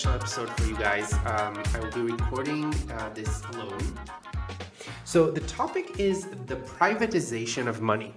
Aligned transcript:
special 0.00 0.16
episode 0.16 0.48
for 0.56 0.64
you 0.64 0.76
guys. 0.76 1.12
Um, 1.12 1.62
I 1.74 1.80
will 1.80 1.92
be 1.92 2.12
recording 2.12 2.72
uh, 2.92 3.10
this 3.12 3.42
alone. 3.52 3.98
So, 5.04 5.30
the 5.30 5.42
topic 5.42 6.00
is 6.00 6.26
the 6.46 6.56
privatization 6.56 7.66
of 7.66 7.82
money. 7.82 8.14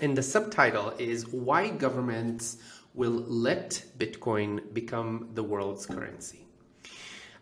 And 0.00 0.16
the 0.16 0.22
subtitle 0.22 0.94
is 0.98 1.28
Why 1.28 1.68
Governments 1.68 2.56
Will 2.94 3.22
Let 3.28 3.84
Bitcoin 3.98 4.72
Become 4.72 5.28
the 5.34 5.42
World's 5.42 5.84
Currency. 5.84 6.47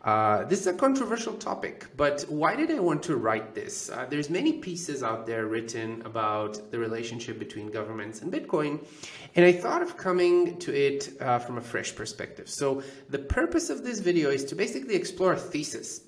Uh, 0.06 0.44
this 0.44 0.60
is 0.60 0.68
a 0.68 0.72
controversial 0.72 1.32
topic, 1.32 1.86
but 1.96 2.22
why 2.28 2.54
did 2.54 2.70
I 2.70 2.78
want 2.78 3.02
to 3.02 3.16
write 3.16 3.56
this? 3.56 3.90
Uh, 3.90 4.06
there's 4.08 4.30
many 4.30 4.52
pieces 4.52 5.02
out 5.02 5.26
there 5.26 5.46
written 5.46 6.00
about 6.04 6.70
the 6.70 6.78
relationship 6.78 7.40
between 7.40 7.72
governments 7.72 8.22
and 8.22 8.32
Bitcoin, 8.32 8.78
and 9.34 9.44
I 9.44 9.50
thought 9.50 9.82
of 9.82 9.96
coming 9.96 10.58
to 10.60 10.72
it 10.72 11.20
uh, 11.20 11.40
from 11.40 11.58
a 11.58 11.60
fresh 11.60 11.92
perspective. 11.92 12.48
So 12.48 12.84
the 13.10 13.18
purpose 13.18 13.68
of 13.68 13.82
this 13.82 13.98
video 13.98 14.30
is 14.30 14.44
to 14.44 14.54
basically 14.54 14.94
explore 14.94 15.32
a 15.32 15.36
thesis, 15.36 16.02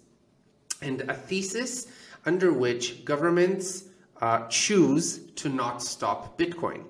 and 0.81 1.01
a 1.01 1.15
thesis 1.15 1.89
under 2.25 2.53
which 2.53 3.05
governments 3.05 3.87
uh, 4.21 4.47
choose 4.47 5.19
to 5.35 5.49
not 5.49 5.83
stop 5.83 6.39
Bitcoin. 6.39 6.85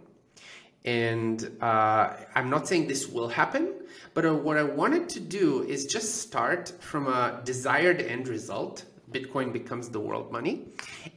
And 0.85 1.57
uh, 1.63 2.13
I'm 2.35 2.51
not 2.51 2.69
saying 2.69 2.87
this 2.87 3.09
will 3.09 3.29
happen, 3.29 3.78
but 4.15 4.25
uh, 4.25 4.35
what 4.35 4.57
I 4.57 4.63
wanted 4.63 5.09
to 5.11 5.21
do 5.21 5.63
is 5.63 5.87
just 5.87 6.23
start 6.23 6.73
from 6.81 7.07
a 7.07 7.41
desired 7.45 8.01
end 8.01 8.29
result. 8.29 8.85
Bitcoin 9.13 9.53
becomes 9.53 9.89
the 9.89 10.01
world 10.01 10.31
money, 10.31 10.67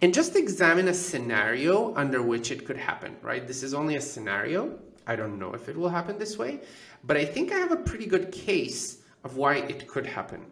and 0.02 0.13
just 0.13 0.35
examine 0.35 0.88
a 0.88 0.94
scenario 0.94 1.94
under 1.95 2.22
which 2.22 2.49
it 2.49 2.66
could 2.66 2.77
happen, 2.77 3.17
right? 3.22 3.45
This 3.45 3.64
is 3.64 3.73
only 3.73 3.95
a 3.95 4.02
scenario. 4.02 4.80
I 5.05 5.16
don't 5.16 5.38
know 5.38 5.53
if 5.53 5.67
it 5.67 5.75
will 5.75 5.89
happen 5.89 6.17
this 6.17 6.38
way, 6.38 6.61
but 7.03 7.17
I 7.17 7.25
think 7.25 7.52
I 7.52 7.58
have 7.58 7.72
a 7.72 7.77
pretty 7.77 8.05
good 8.05 8.31
case 8.31 8.99
of 9.23 9.36
why 9.36 9.55
it 9.55 9.88
could 9.88 10.05
happen. 10.05 10.45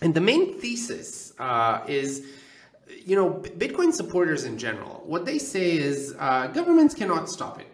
And 0.00 0.14
the 0.14 0.20
main 0.20 0.58
thesis 0.58 1.34
uh, 1.38 1.82
is 1.86 2.24
you 3.04 3.16
know, 3.16 3.30
Bitcoin 3.30 3.92
supporters 3.92 4.44
in 4.44 4.58
general, 4.58 5.02
what 5.06 5.24
they 5.24 5.38
say 5.38 5.72
is 5.72 6.14
uh, 6.18 6.46
governments 6.48 6.94
cannot 6.94 7.28
stop 7.28 7.60
it. 7.60 7.66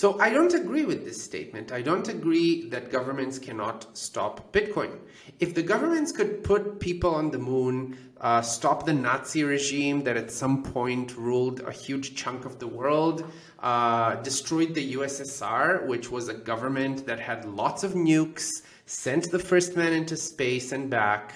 So 0.00 0.18
I 0.18 0.30
don't 0.30 0.54
agree 0.54 0.86
with 0.86 1.04
this 1.04 1.22
statement. 1.22 1.72
I 1.72 1.82
don't 1.82 2.08
agree 2.08 2.66
that 2.70 2.90
governments 2.90 3.38
cannot 3.38 3.98
stop 3.98 4.50
Bitcoin. 4.50 4.98
If 5.40 5.54
the 5.54 5.62
governments 5.62 6.10
could 6.10 6.42
put 6.42 6.80
people 6.80 7.14
on 7.14 7.30
the 7.30 7.38
moon, 7.38 7.98
uh, 8.18 8.40
stop 8.40 8.86
the 8.86 8.94
Nazi 8.94 9.44
regime 9.44 10.02
that 10.04 10.16
at 10.16 10.30
some 10.30 10.62
point 10.62 11.18
ruled 11.18 11.60
a 11.60 11.70
huge 11.70 12.14
chunk 12.14 12.46
of 12.46 12.58
the 12.58 12.66
world, 12.66 13.30
uh, 13.58 14.14
destroyed 14.22 14.72
the 14.72 14.94
USSR, 14.94 15.86
which 15.86 16.10
was 16.10 16.28
a 16.28 16.34
government 16.34 17.04
that 17.04 17.20
had 17.20 17.44
lots 17.44 17.84
of 17.84 17.92
nukes, 17.92 18.62
sent 18.86 19.30
the 19.30 19.38
first 19.38 19.76
man 19.76 19.92
into 19.92 20.16
space 20.16 20.72
and 20.72 20.88
back, 20.88 21.34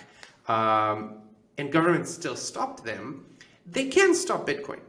um, 0.48 1.16
and 1.58 1.70
governments 1.70 2.14
still 2.14 2.34
stopped 2.34 2.82
them, 2.82 3.26
they 3.66 3.88
can 3.88 4.14
stop 4.14 4.46
Bitcoin. 4.46 4.80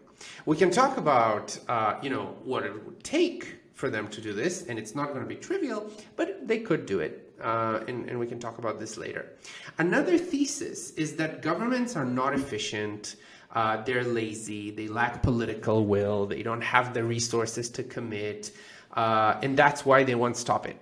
We 0.46 0.56
can 0.56 0.72
talk 0.72 0.96
about, 0.96 1.60
uh, 1.68 1.96
you 2.02 2.10
know, 2.10 2.38
what 2.46 2.64
it 2.64 2.86
would 2.86 3.04
take 3.04 3.65
for 3.76 3.90
them 3.90 4.08
to 4.08 4.22
do 4.22 4.34
this, 4.34 4.66
and 4.68 4.80
it's 4.80 4.96
not 4.96 5.10
going 5.10 5.20
to 5.22 5.28
be 5.28 5.36
trivial, 5.36 5.92
but 6.16 6.48
they 6.48 6.60
could 6.60 6.86
do 6.86 7.02
it. 7.02 7.34
Uh, 7.42 7.82
and, 7.90 8.10
and 8.10 8.18
we 8.18 8.26
can 8.26 8.40
talk 8.40 8.58
about 8.58 8.80
this 8.80 8.98
later. 8.98 9.34
Another 9.78 10.18
thesis 10.18 10.92
is 10.92 11.18
that 11.18 11.42
governments 11.42 11.98
are 11.98 12.06
not 12.06 12.34
efficient. 12.34 13.18
Uh, 13.54 13.84
they're 13.84 14.06
lazy. 14.06 14.72
They 14.72 14.88
lack 14.88 15.22
political 15.22 15.86
will. 15.86 16.26
They 16.26 16.42
don't 16.42 16.62
have 16.62 16.94
the 16.94 17.04
resources 17.04 17.70
to 17.72 17.84
commit. 17.84 18.52
Uh, 18.94 19.38
and 19.44 19.58
that's 19.58 19.86
why 19.86 20.06
they 20.06 20.16
won't 20.16 20.38
stop 20.38 20.66
it. 20.66 20.78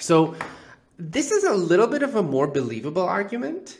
So, 0.00 0.34
this 0.98 1.30
is 1.30 1.44
a 1.44 1.54
little 1.54 1.86
bit 1.86 2.02
of 2.02 2.16
a 2.16 2.22
more 2.22 2.46
believable 2.46 3.02
argument, 3.02 3.78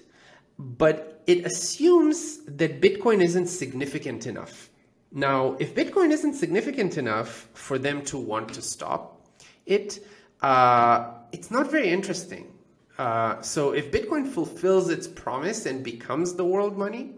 but 0.59 1.23
it 1.27 1.45
assumes 1.45 2.39
that 2.47 2.81
Bitcoin 2.81 3.23
isn't 3.23 3.47
significant 3.47 4.27
enough. 4.27 4.71
Now, 5.13 5.57
if 5.61 5.75
Bitcoin 5.75 6.11
isn't 6.11 6.35
significant 6.35 6.97
enough 6.97 7.49
for 7.53 7.79
them 7.79 8.03
to 8.07 8.17
want 8.17 8.55
to 8.55 8.63
stop 8.63 9.21
it, 9.67 10.01
uh, 10.41 11.11
it's 11.33 11.51
not 11.51 11.71
very 11.71 11.91
interesting. 11.91 12.51
Uh, 12.99 13.41
so, 13.43 13.73
if 13.73 13.91
Bitcoin 13.91 14.27
fulfills 14.27 14.89
its 14.89 15.07
promise 15.07 15.67
and 15.67 15.85
becomes 15.85 16.35
the 16.35 16.45
world 16.45 16.79
money, 16.79 17.13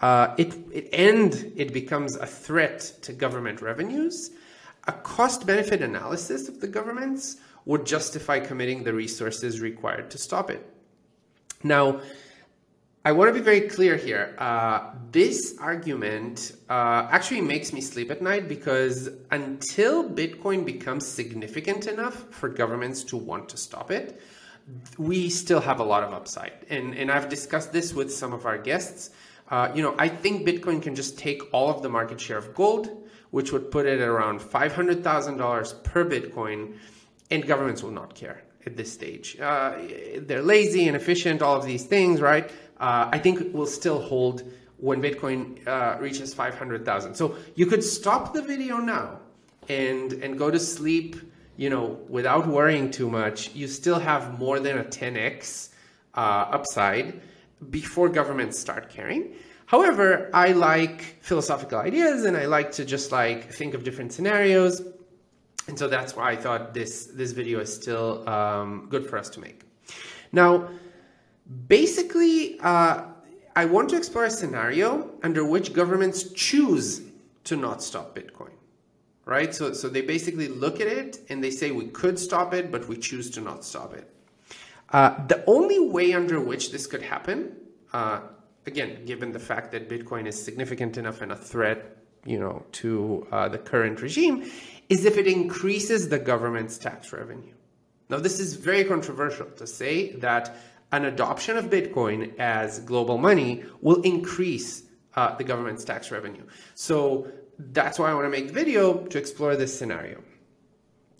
uh, 0.00 0.34
it, 0.38 0.54
it 0.72 0.88
and 0.92 1.52
it 1.56 1.72
becomes 1.72 2.16
a 2.16 2.26
threat 2.26 2.80
to 3.02 3.12
government 3.12 3.60
revenues. 3.62 4.30
A 4.88 4.92
cost-benefit 4.92 5.82
analysis 5.82 6.48
of 6.48 6.60
the 6.60 6.66
governments 6.66 7.36
would 7.64 7.86
justify 7.86 8.40
committing 8.40 8.82
the 8.82 8.94
resources 8.94 9.60
required 9.60 10.10
to 10.10 10.18
stop 10.18 10.50
it. 10.50 10.66
Now, 11.62 12.00
I 13.02 13.12
want 13.12 13.30
to 13.30 13.32
be 13.32 13.42
very 13.42 13.62
clear 13.62 13.96
here. 13.96 14.34
Uh, 14.36 14.90
this 15.10 15.56
argument 15.58 16.52
uh, 16.68 17.08
actually 17.10 17.40
makes 17.40 17.72
me 17.72 17.80
sleep 17.80 18.10
at 18.10 18.20
night 18.20 18.46
because 18.46 19.08
until 19.30 20.06
Bitcoin 20.06 20.66
becomes 20.66 21.06
significant 21.06 21.86
enough 21.86 22.26
for 22.28 22.50
governments 22.50 23.02
to 23.04 23.16
want 23.16 23.48
to 23.48 23.56
stop 23.56 23.90
it, 23.90 24.20
we 24.98 25.30
still 25.30 25.60
have 25.60 25.80
a 25.80 25.82
lot 25.82 26.02
of 26.02 26.12
upside. 26.12 26.52
And, 26.68 26.94
and 26.94 27.10
I've 27.10 27.30
discussed 27.30 27.72
this 27.72 27.94
with 27.94 28.12
some 28.12 28.34
of 28.34 28.44
our 28.44 28.58
guests. 28.58 29.10
Uh, 29.48 29.72
you 29.74 29.82
know, 29.82 29.94
I 29.98 30.08
think 30.08 30.46
Bitcoin 30.46 30.82
can 30.82 30.94
just 30.94 31.18
take 31.18 31.42
all 31.54 31.70
of 31.70 31.82
the 31.82 31.88
market 31.88 32.20
share 32.20 32.36
of 32.36 32.54
gold, 32.54 33.08
which 33.30 33.50
would 33.50 33.70
put 33.70 33.86
it 33.86 33.98
at 33.98 34.08
around 34.08 34.40
$500,000 34.40 35.84
per 35.84 36.04
Bitcoin, 36.04 36.76
and 37.30 37.46
governments 37.46 37.82
will 37.82 37.92
not 37.92 38.14
care 38.14 38.42
at 38.66 38.76
this 38.76 38.92
stage. 38.92 39.38
Uh, 39.40 39.78
they're 40.18 40.42
lazy, 40.42 40.86
inefficient, 40.86 41.40
all 41.40 41.56
of 41.56 41.64
these 41.64 41.84
things, 41.84 42.20
right? 42.20 42.50
Uh, 42.80 43.08
I 43.12 43.18
think 43.18 43.40
it 43.40 43.52
will 43.52 43.66
still 43.66 44.00
hold 44.00 44.42
when 44.78 45.02
Bitcoin 45.02 45.66
uh, 45.68 45.98
reaches 46.00 46.32
500,000. 46.32 47.14
So 47.14 47.36
you 47.54 47.66
could 47.66 47.84
stop 47.84 48.32
the 48.32 48.42
video 48.42 48.78
now 48.78 49.20
and 49.68 50.12
and 50.14 50.38
go 50.38 50.50
to 50.50 50.58
sleep, 50.58 51.16
you 51.56 51.70
know, 51.70 51.98
without 52.08 52.46
worrying 52.46 52.90
too 52.90 53.08
much. 53.08 53.54
You 53.54 53.68
still 53.68 53.98
have 53.98 54.38
more 54.38 54.58
than 54.58 54.78
a 54.78 54.84
10x 54.84 55.68
uh, 56.14 56.20
upside 56.56 57.20
before 57.68 58.08
governments 58.08 58.58
start 58.58 58.88
caring. 58.88 59.34
However, 59.66 60.30
I 60.32 60.52
like 60.52 61.18
philosophical 61.20 61.78
ideas 61.78 62.24
and 62.24 62.36
I 62.36 62.46
like 62.46 62.72
to 62.72 62.84
just 62.84 63.12
like 63.12 63.52
think 63.52 63.74
of 63.74 63.84
different 63.84 64.12
scenarios. 64.12 64.82
And 65.68 65.78
so 65.78 65.86
that's 65.86 66.16
why 66.16 66.30
I 66.32 66.36
thought 66.36 66.74
this 66.74 67.06
this 67.06 67.32
video 67.32 67.60
is 67.60 67.72
still 67.72 68.28
um, 68.28 68.86
good 68.90 69.08
for 69.08 69.18
us 69.18 69.28
to 69.30 69.40
make. 69.40 69.62
Now, 70.32 70.70
Basically, 71.66 72.60
uh, 72.60 73.04
I 73.56 73.64
want 73.64 73.88
to 73.90 73.96
explore 73.96 74.24
a 74.24 74.30
scenario 74.30 75.10
under 75.22 75.44
which 75.44 75.72
governments 75.72 76.32
choose 76.32 77.02
to 77.44 77.56
not 77.56 77.82
stop 77.82 78.14
Bitcoin, 78.14 78.52
right? 79.24 79.52
So, 79.52 79.72
so 79.72 79.88
they 79.88 80.02
basically 80.02 80.46
look 80.46 80.80
at 80.80 80.86
it 80.86 81.18
and 81.28 81.42
they 81.42 81.50
say 81.50 81.72
we 81.72 81.86
could 81.86 82.18
stop 82.18 82.54
it, 82.54 82.70
but 82.70 82.86
we 82.88 82.96
choose 82.96 83.30
to 83.30 83.40
not 83.40 83.64
stop 83.64 83.94
it. 83.94 84.08
Uh, 84.90 85.26
the 85.26 85.44
only 85.46 85.80
way 85.80 86.12
under 86.12 86.40
which 86.40 86.70
this 86.70 86.86
could 86.86 87.02
happen, 87.02 87.56
uh, 87.92 88.20
again, 88.66 89.04
given 89.04 89.32
the 89.32 89.38
fact 89.38 89.72
that 89.72 89.88
Bitcoin 89.88 90.26
is 90.26 90.40
significant 90.40 90.98
enough 90.98 91.20
and 91.20 91.32
a 91.32 91.36
threat, 91.36 91.96
you 92.24 92.38
know, 92.38 92.64
to 92.72 93.26
uh, 93.32 93.48
the 93.48 93.58
current 93.58 94.02
regime, 94.02 94.48
is 94.88 95.04
if 95.04 95.16
it 95.16 95.26
increases 95.26 96.08
the 96.08 96.18
government's 96.18 96.78
tax 96.78 97.12
revenue. 97.12 97.54
Now, 98.08 98.18
this 98.18 98.40
is 98.40 98.54
very 98.54 98.84
controversial 98.84 99.46
to 99.46 99.66
say 99.66 100.12
that 100.16 100.56
an 100.92 101.04
adoption 101.04 101.56
of 101.56 101.66
Bitcoin 101.66 102.36
as 102.38 102.80
global 102.80 103.18
money 103.18 103.64
will 103.80 104.02
increase 104.02 104.82
uh, 105.14 105.36
the 105.36 105.44
government's 105.44 105.84
tax 105.84 106.10
revenue. 106.10 106.44
So 106.74 107.30
that's 107.58 107.98
why 107.98 108.10
I 108.10 108.14
want 108.14 108.26
to 108.26 108.30
make 108.30 108.48
the 108.48 108.52
video 108.52 109.04
to 109.06 109.18
explore 109.18 109.56
this 109.56 109.76
scenario. 109.76 110.22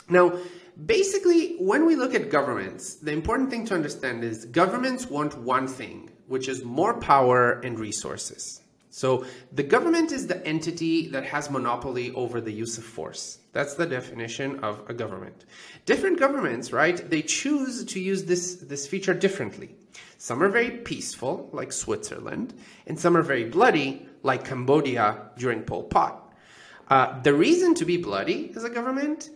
Now, 0.09 0.39
basically, 0.87 1.57
when 1.59 1.87
we 1.87 1.97
look 1.97 2.15
at 2.15 2.31
governments, 2.31 2.97
the 2.97 3.13
important 3.13 3.51
thing 3.51 3.65
to 3.67 3.75
understand 3.75 4.25
is 4.25 4.45
governments 4.47 5.07
want 5.07 5.39
one 5.39 5.69
thing, 5.69 6.11
which 6.27 6.49
is 6.49 6.65
more 6.65 6.99
power 6.99 7.61
and 7.61 7.79
resources. 7.79 8.61
So 8.91 9.25
the 9.53 9.63
government 9.63 10.11
is 10.11 10.27
the 10.27 10.45
entity 10.47 11.09
that 11.09 11.25
has 11.25 11.49
monopoly 11.49 12.13
over 12.13 12.41
the 12.41 12.53
use 12.53 12.77
of 12.77 12.85
force. 12.85 13.39
That's 13.53 13.75
the 13.75 13.87
definition 13.87 14.59
of 14.65 14.83
a 14.89 14.95
government. 14.95 15.45
Different 15.87 16.19
governments, 16.19 16.73
right? 16.73 17.09
They 17.09 17.23
choose 17.23 17.85
to 17.85 18.01
use 18.01 18.25
this, 18.25 18.57
this 18.57 18.89
feature 18.89 19.15
differently. 19.15 19.77
Some 20.19 20.43
are 20.43 20.49
very 20.49 20.71
peaceful, 20.71 21.49
like 21.53 21.73
Switzerland, 21.73 22.53
and 22.87 22.99
some 22.99 23.17
are 23.17 23.23
very 23.23 23.45
bloody, 23.45 24.07
like 24.23 24.45
Cambodia 24.45 25.31
during 25.39 25.63
Pol 25.63 25.85
Pot. 25.85 26.35
Uh, 26.89 27.21
the 27.23 27.33
reason 27.33 27.75
to 27.77 27.85
be 27.85 27.97
bloody 27.97 28.53
as 28.57 28.65
a 28.65 28.71
government, 28.71 29.31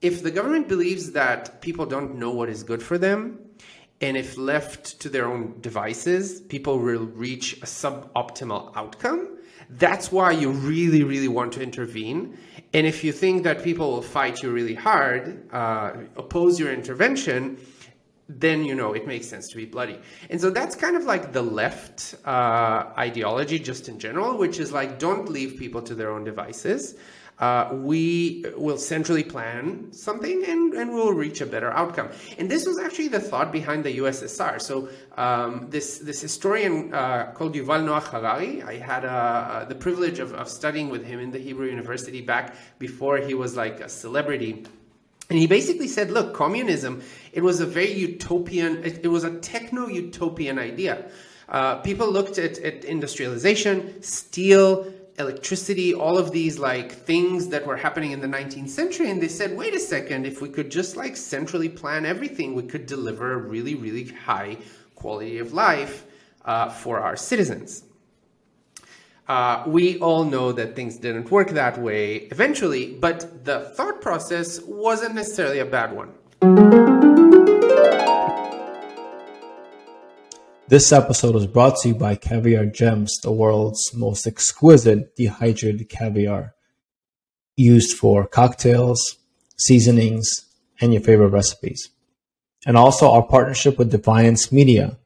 if 0.00 0.22
the 0.22 0.30
government 0.30 0.68
believes 0.68 1.12
that 1.12 1.60
people 1.60 1.84
don't 1.84 2.14
know 2.14 2.30
what 2.30 2.48
is 2.48 2.62
good 2.62 2.82
for 2.82 2.96
them, 2.96 3.49
and 4.00 4.16
if 4.16 4.38
left 4.38 5.00
to 5.00 5.08
their 5.08 5.26
own 5.26 5.60
devices, 5.60 6.40
people 6.40 6.78
will 6.78 7.04
reach 7.06 7.54
a 7.58 7.66
suboptimal 7.66 8.72
outcome. 8.74 9.38
That's 9.68 10.10
why 10.10 10.32
you 10.32 10.50
really, 10.50 11.04
really 11.04 11.28
want 11.28 11.52
to 11.52 11.62
intervene. 11.62 12.38
And 12.72 12.86
if 12.86 13.04
you 13.04 13.12
think 13.12 13.44
that 13.44 13.62
people 13.62 13.90
will 13.90 14.02
fight 14.02 14.42
you 14.42 14.50
really 14.50 14.74
hard, 14.74 15.48
uh, 15.52 15.92
oppose 16.16 16.58
your 16.58 16.72
intervention, 16.72 17.58
then 18.28 18.64
you 18.64 18.74
know 18.74 18.92
it 18.92 19.06
makes 19.06 19.26
sense 19.28 19.48
to 19.48 19.56
be 19.56 19.64
bloody. 19.64 19.98
And 20.30 20.40
so 20.40 20.50
that's 20.50 20.76
kind 20.76 20.96
of 20.96 21.04
like 21.04 21.32
the 21.32 21.42
left 21.42 22.14
uh, 22.24 22.86
ideology, 22.96 23.58
just 23.58 23.88
in 23.88 23.98
general, 23.98 24.38
which 24.38 24.60
is 24.60 24.72
like 24.72 24.98
don't 24.98 25.28
leave 25.28 25.58
people 25.58 25.82
to 25.82 25.94
their 25.94 26.10
own 26.10 26.24
devices. 26.24 26.96
Uh, 27.40 27.70
we 27.72 28.44
will 28.54 28.76
centrally 28.76 29.24
plan 29.24 29.90
something 29.92 30.44
and, 30.46 30.74
and 30.74 30.92
we'll 30.92 31.14
reach 31.14 31.40
a 31.40 31.46
better 31.46 31.70
outcome. 31.70 32.10
And 32.38 32.50
this 32.50 32.66
was 32.66 32.78
actually 32.78 33.08
the 33.08 33.18
thought 33.18 33.50
behind 33.50 33.82
the 33.82 33.96
USSR. 33.96 34.60
So 34.60 34.90
um, 35.16 35.66
this 35.70 35.98
this 35.98 36.20
historian 36.20 36.92
uh, 36.92 37.32
called 37.32 37.54
Yuval 37.54 37.82
Noah 37.82 38.00
Harari, 38.00 38.62
I 38.62 38.76
had 38.76 39.06
uh, 39.06 39.64
the 39.66 39.74
privilege 39.74 40.18
of, 40.18 40.34
of 40.34 40.50
studying 40.50 40.90
with 40.90 41.04
him 41.06 41.18
in 41.18 41.30
the 41.30 41.38
Hebrew 41.38 41.66
University 41.66 42.20
back 42.20 42.54
before 42.78 43.16
he 43.16 43.32
was 43.32 43.56
like 43.56 43.80
a 43.80 43.88
celebrity. 43.88 44.66
And 45.30 45.38
he 45.38 45.46
basically 45.46 45.88
said, 45.88 46.10
look, 46.10 46.34
communism, 46.34 47.02
it 47.32 47.42
was 47.42 47.60
a 47.60 47.66
very 47.66 47.92
utopian, 47.92 48.84
it, 48.84 49.04
it 49.04 49.08
was 49.08 49.24
a 49.24 49.38
techno 49.38 49.86
utopian 49.86 50.58
idea. 50.58 51.08
Uh, 51.48 51.76
people 51.76 52.10
looked 52.10 52.36
at, 52.38 52.58
at 52.58 52.84
industrialization, 52.84 54.02
steel, 54.02 54.92
electricity, 55.20 55.94
all 55.94 56.18
of 56.18 56.32
these 56.32 56.58
like 56.58 56.90
things 56.92 57.48
that 57.48 57.66
were 57.66 57.76
happening 57.76 58.10
in 58.12 58.20
the 58.20 58.26
19th 58.26 58.68
century, 58.68 59.10
and 59.10 59.22
they 59.22 59.28
said, 59.28 59.56
wait 59.56 59.74
a 59.74 59.78
second, 59.78 60.26
if 60.26 60.42
we 60.42 60.48
could 60.48 60.70
just 60.70 60.96
like 60.96 61.16
centrally 61.16 61.68
plan 61.68 62.04
everything, 62.04 62.54
we 62.54 62.64
could 62.64 62.86
deliver 62.86 63.32
a 63.32 63.36
really, 63.36 63.74
really 63.74 64.04
high 64.04 64.56
quality 64.94 65.38
of 65.38 65.52
life 65.52 66.04
uh, 66.44 66.68
for 66.68 67.00
our 67.00 67.16
citizens. 67.16 67.84
Uh, 69.28 69.62
we 69.66 69.96
all 70.00 70.24
know 70.24 70.50
that 70.50 70.74
things 70.74 70.96
didn't 70.96 71.30
work 71.30 71.50
that 71.50 71.78
way 71.78 72.16
eventually, 72.32 72.94
but 72.94 73.44
the 73.44 73.60
thought 73.76 74.00
process 74.00 74.60
wasn't 74.62 75.14
necessarily 75.14 75.60
a 75.60 75.64
bad 75.64 75.92
one. 75.92 76.12
This 80.70 80.92
episode 80.92 81.34
is 81.34 81.48
brought 81.48 81.78
to 81.78 81.88
you 81.88 81.96
by 81.96 82.14
Caviar 82.14 82.64
Gems, 82.64 83.18
the 83.24 83.32
world's 83.32 83.92
most 83.92 84.24
exquisite 84.24 85.16
dehydrated 85.16 85.88
caviar, 85.88 86.54
used 87.56 87.98
for 87.98 88.24
cocktails, 88.28 89.16
seasonings, 89.58 90.46
and 90.80 90.92
your 90.92 91.02
favorite 91.02 91.30
recipes. 91.30 91.90
And 92.64 92.76
also 92.76 93.10
our 93.10 93.24
partnership 93.24 93.78
with 93.78 93.90
Defiance 93.90 94.52
Media, 94.52 94.96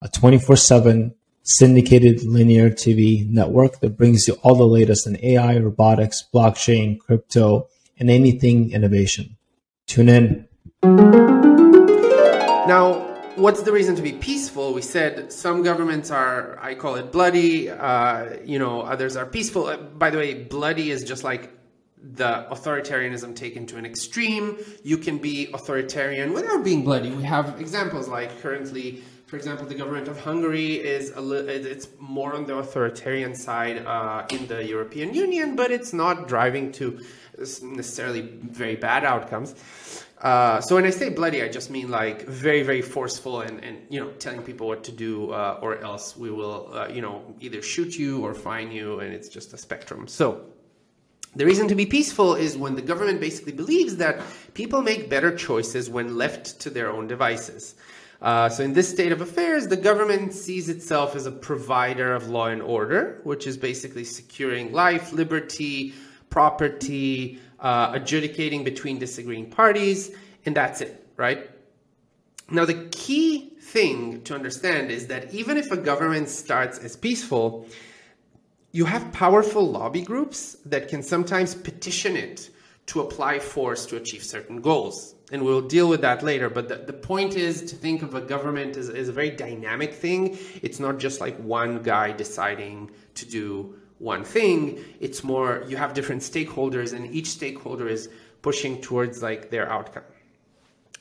a 0.00 0.08
24 0.08 0.54
7 0.54 1.16
syndicated 1.42 2.22
linear 2.22 2.70
TV 2.70 3.28
network 3.28 3.80
that 3.80 3.96
brings 3.96 4.28
you 4.28 4.34
all 4.44 4.54
the 4.54 4.68
latest 4.68 5.04
in 5.08 5.18
AI, 5.20 5.58
robotics, 5.58 6.22
blockchain, 6.32 6.96
crypto, 6.96 7.66
and 7.98 8.08
anything 8.08 8.70
innovation. 8.70 9.36
Tune 9.88 10.10
in. 10.10 10.46
Now, 12.68 13.17
what's 13.38 13.62
the 13.62 13.72
reason 13.72 13.96
to 13.96 14.02
be 14.02 14.12
peaceful? 14.12 14.74
We 14.74 14.82
said 14.82 15.32
some 15.32 15.62
governments 15.62 16.10
are, 16.10 16.58
I 16.60 16.74
call 16.74 16.96
it 16.96 17.12
bloody, 17.12 17.70
uh, 17.70 18.36
you 18.44 18.58
know, 18.58 18.82
others 18.82 19.16
are 19.16 19.26
peaceful. 19.26 19.66
Uh, 19.66 19.76
by 19.76 20.10
the 20.10 20.18
way, 20.18 20.34
bloody 20.34 20.90
is 20.90 21.04
just 21.04 21.24
like 21.24 21.50
the 22.00 22.46
authoritarianism 22.50 23.34
taken 23.34 23.66
to 23.66 23.76
an 23.76 23.86
extreme. 23.86 24.58
You 24.82 24.98
can 24.98 25.18
be 25.18 25.50
authoritarian 25.52 26.32
without 26.32 26.64
being 26.64 26.84
bloody. 26.84 27.10
We 27.10 27.24
have 27.24 27.60
examples 27.60 28.08
like 28.08 28.40
currently 28.40 29.02
for 29.28 29.36
example, 29.36 29.66
the 29.66 29.74
government 29.74 30.08
of 30.08 30.18
Hungary 30.18 30.76
is 30.76 31.10
a 31.10 31.20
li- 31.20 31.40
it's 31.40 31.86
more 31.98 32.34
on 32.34 32.46
the 32.46 32.56
authoritarian 32.56 33.34
side 33.34 33.84
uh, 33.84 34.24
in 34.30 34.46
the 34.46 34.64
European 34.64 35.12
Union, 35.12 35.54
but 35.54 35.70
it's 35.70 35.92
not 35.92 36.28
driving 36.28 36.72
to 36.72 36.98
necessarily 37.36 38.22
very 38.22 38.76
bad 38.76 39.04
outcomes. 39.04 39.54
Uh, 40.20 40.60
so 40.60 40.74
when 40.74 40.84
I 40.84 40.90
say 40.90 41.10
bloody, 41.10 41.42
I 41.42 41.48
just 41.48 41.70
mean 41.70 41.90
like 41.90 42.26
very, 42.26 42.62
very 42.62 42.82
forceful 42.82 43.40
and, 43.42 43.62
and 43.62 43.78
you 43.88 44.00
know 44.00 44.10
telling 44.12 44.42
people 44.42 44.66
what 44.66 44.82
to 44.84 44.92
do, 44.92 45.30
uh, 45.30 45.60
or 45.62 45.78
else 45.78 46.16
we 46.16 46.30
will 46.30 46.70
uh, 46.72 46.88
you 46.88 47.00
know 47.00 47.22
either 47.40 47.62
shoot 47.62 47.96
you 47.96 48.24
or 48.24 48.34
fine 48.34 48.72
you, 48.72 48.98
and 48.98 49.14
it's 49.14 49.28
just 49.28 49.52
a 49.52 49.58
spectrum. 49.58 50.08
So 50.08 50.44
the 51.36 51.46
reason 51.46 51.68
to 51.68 51.76
be 51.76 51.86
peaceful 51.86 52.34
is 52.34 52.56
when 52.56 52.74
the 52.74 52.82
government 52.82 53.20
basically 53.20 53.52
believes 53.52 53.96
that 53.98 54.20
people 54.54 54.82
make 54.82 55.08
better 55.08 55.36
choices 55.36 55.88
when 55.88 56.16
left 56.16 56.58
to 56.60 56.70
their 56.70 56.90
own 56.90 57.06
devices. 57.06 57.76
Uh, 58.20 58.48
so 58.48 58.64
in 58.64 58.72
this 58.72 58.88
state 58.88 59.12
of 59.12 59.20
affairs, 59.20 59.68
the 59.68 59.76
government 59.76 60.32
sees 60.32 60.68
itself 60.68 61.14
as 61.14 61.26
a 61.26 61.30
provider 61.30 62.12
of 62.14 62.28
law 62.28 62.48
and 62.48 62.60
order, 62.60 63.20
which 63.22 63.46
is 63.46 63.56
basically 63.56 64.02
securing 64.02 64.72
life, 64.72 65.12
liberty, 65.12 65.94
property, 66.28 67.38
uh, 67.60 67.90
adjudicating 67.94 68.64
between 68.64 68.98
disagreeing 68.98 69.50
parties, 69.50 70.10
and 70.46 70.56
that's 70.56 70.80
it, 70.80 71.06
right? 71.16 71.50
Now, 72.50 72.64
the 72.64 72.88
key 72.90 73.56
thing 73.60 74.22
to 74.22 74.34
understand 74.34 74.90
is 74.90 75.08
that 75.08 75.34
even 75.34 75.56
if 75.56 75.70
a 75.70 75.76
government 75.76 76.28
starts 76.28 76.78
as 76.78 76.96
peaceful, 76.96 77.66
you 78.72 78.84
have 78.84 79.12
powerful 79.12 79.68
lobby 79.68 80.02
groups 80.02 80.56
that 80.66 80.88
can 80.88 81.02
sometimes 81.02 81.54
petition 81.54 82.16
it 82.16 82.50
to 82.86 83.00
apply 83.00 83.38
force 83.38 83.84
to 83.86 83.96
achieve 83.96 84.22
certain 84.22 84.60
goals 84.60 85.14
and 85.30 85.44
we'll 85.44 85.60
deal 85.60 85.88
with 85.88 86.00
that 86.00 86.22
later. 86.22 86.48
But 86.48 86.68
the, 86.68 86.76
the 86.76 86.92
point 86.92 87.34
is 87.34 87.62
to 87.62 87.76
think 87.76 88.02
of 88.02 88.14
a 88.14 88.20
government 88.20 88.76
as, 88.76 88.88
as 88.88 89.08
a 89.08 89.12
very 89.12 89.30
dynamic 89.30 89.94
thing. 89.94 90.38
It's 90.62 90.80
not 90.80 90.98
just 90.98 91.20
like 91.20 91.36
one 91.38 91.82
guy 91.82 92.12
deciding 92.12 92.90
to 93.14 93.26
do 93.26 93.74
one 93.98 94.24
thing. 94.24 94.84
It's 95.00 95.24
more 95.24 95.64
you 95.68 95.76
have 95.76 95.94
different 95.94 96.22
stakeholders, 96.22 96.92
and 96.92 97.14
each 97.14 97.28
stakeholder 97.28 97.88
is 97.88 98.08
pushing 98.42 98.80
towards 98.80 99.22
like 99.22 99.50
their 99.50 99.68
outcome. 99.70 100.04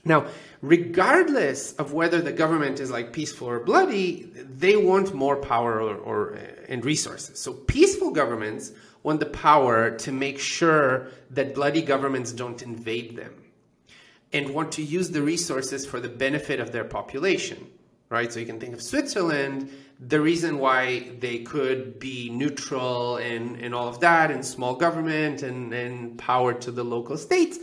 Now, 0.05 0.27
regardless 0.61 1.73
of 1.73 1.93
whether 1.93 2.21
the 2.21 2.31
government 2.31 2.79
is 2.79 2.89
like 2.89 3.11
peaceful 3.11 3.49
or 3.49 3.59
bloody, 3.59 4.23
they 4.33 4.77
want 4.77 5.13
more 5.13 5.35
power 5.35 5.81
or, 5.81 5.95
or 5.95 6.35
uh, 6.35 6.39
and 6.69 6.83
resources. 6.83 7.39
So 7.39 7.53
peaceful 7.53 8.11
governments 8.11 8.71
want 9.03 9.19
the 9.19 9.25
power 9.25 9.91
to 9.97 10.11
make 10.11 10.39
sure 10.39 11.07
that 11.31 11.53
bloody 11.53 11.81
governments 11.81 12.31
don't 12.31 12.61
invade 12.61 13.15
them 13.15 13.33
and 14.33 14.49
want 14.53 14.71
to 14.73 14.83
use 14.83 15.11
the 15.11 15.21
resources 15.21 15.85
for 15.85 15.99
the 15.99 16.09
benefit 16.09 16.59
of 16.59 16.71
their 16.71 16.83
population, 16.83 17.67
right? 18.09 18.31
So 18.31 18.39
you 18.39 18.45
can 18.45 18.59
think 18.59 18.73
of 18.73 18.81
Switzerland, 18.81 19.71
the 19.99 20.21
reason 20.21 20.59
why 20.59 21.11
they 21.19 21.39
could 21.39 21.99
be 21.99 22.29
neutral 22.29 23.17
and, 23.17 23.59
and 23.59 23.73
all 23.73 23.87
of 23.87 23.99
that, 24.01 24.31
and 24.31 24.45
small 24.45 24.75
government 24.75 25.43
and, 25.43 25.73
and 25.73 26.17
power 26.17 26.53
to 26.53 26.71
the 26.71 26.83
local 26.83 27.17
states, 27.17 27.59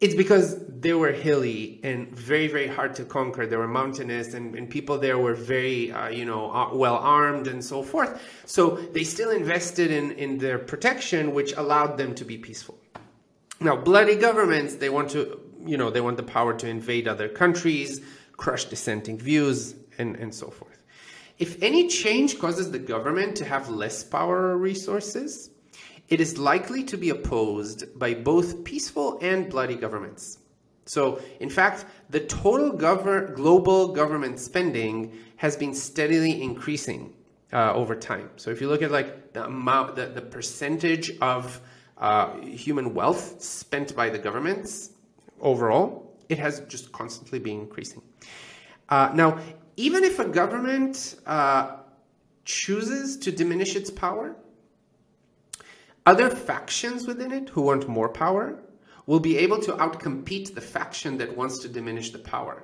it's 0.00 0.14
because 0.14 0.62
they 0.68 0.92
were 0.92 1.12
hilly 1.12 1.80
and 1.82 2.14
very, 2.14 2.48
very 2.48 2.66
hard 2.66 2.94
to 2.94 3.04
conquer. 3.04 3.46
They 3.46 3.56
were 3.56 3.66
mountainous, 3.66 4.34
and, 4.34 4.54
and 4.54 4.68
people 4.68 4.98
there 4.98 5.18
were 5.18 5.34
very, 5.34 5.90
uh, 5.90 6.08
you 6.08 6.24
know, 6.24 6.52
uh, 6.52 6.74
well 6.74 6.96
armed 6.96 7.46
and 7.46 7.64
so 7.64 7.82
forth. 7.82 8.22
So 8.44 8.76
they 8.76 9.04
still 9.04 9.30
invested 9.30 9.90
in, 9.90 10.12
in 10.12 10.38
their 10.38 10.58
protection, 10.58 11.34
which 11.34 11.52
allowed 11.56 11.96
them 11.96 12.14
to 12.16 12.24
be 12.24 12.36
peaceful. 12.36 12.78
Now, 13.58 13.74
bloody 13.74 14.16
governments, 14.16 14.76
they 14.76 14.90
want 14.90 15.10
to 15.12 15.40
you 15.66 15.76
know, 15.76 15.90
they 15.90 16.00
want 16.00 16.16
the 16.16 16.22
power 16.22 16.54
to 16.54 16.68
invade 16.68 17.08
other 17.08 17.28
countries, 17.28 18.00
crush 18.36 18.66
dissenting 18.66 19.18
views, 19.18 19.74
and, 19.98 20.16
and 20.16 20.34
so 20.34 20.48
forth. 20.48 20.75
If 21.38 21.62
any 21.62 21.88
change 21.88 22.38
causes 22.38 22.70
the 22.70 22.78
government 22.78 23.36
to 23.36 23.44
have 23.44 23.68
less 23.68 24.02
power 24.02 24.52
or 24.52 24.56
resources, 24.56 25.50
it 26.08 26.20
is 26.20 26.38
likely 26.38 26.84
to 26.84 26.96
be 26.96 27.10
opposed 27.10 27.98
by 27.98 28.14
both 28.14 28.64
peaceful 28.64 29.18
and 29.20 29.50
bloody 29.50 29.74
governments. 29.74 30.38
So, 30.86 31.20
in 31.40 31.50
fact, 31.50 31.84
the 32.10 32.20
total 32.20 32.70
global 32.70 33.88
government 33.88 34.38
spending 34.38 35.18
has 35.36 35.56
been 35.56 35.74
steadily 35.74 36.40
increasing 36.40 37.12
uh, 37.52 37.74
over 37.74 37.96
time. 37.96 38.30
So, 38.36 38.50
if 38.50 38.60
you 38.60 38.68
look 38.68 38.82
at 38.82 38.92
like 38.92 39.32
the 39.32 39.46
amount, 39.46 39.96
the, 39.96 40.06
the 40.06 40.22
percentage 40.22 41.10
of 41.20 41.60
uh, 41.98 42.36
human 42.40 42.94
wealth 42.94 43.42
spent 43.42 43.96
by 43.96 44.10
the 44.10 44.18
governments 44.18 44.90
overall, 45.40 46.16
it 46.28 46.38
has 46.38 46.60
just 46.60 46.92
constantly 46.92 47.40
been 47.40 47.60
increasing. 47.60 48.02
Uh, 48.88 49.10
now, 49.12 49.38
even 49.76 50.04
if 50.04 50.18
a 50.18 50.24
government 50.24 51.16
uh, 51.26 51.76
chooses 52.44 53.16
to 53.18 53.30
diminish 53.30 53.76
its 53.76 53.90
power, 53.90 54.36
other 56.06 56.30
factions 56.30 57.06
within 57.06 57.32
it 57.32 57.48
who 57.50 57.62
want 57.62 57.88
more 57.88 58.08
power 58.08 58.58
will 59.06 59.20
be 59.20 59.36
able 59.36 59.60
to 59.60 59.72
outcompete 59.72 60.54
the 60.54 60.60
faction 60.60 61.18
that 61.18 61.36
wants 61.36 61.58
to 61.58 61.68
diminish 61.68 62.10
the 62.10 62.18
power. 62.18 62.62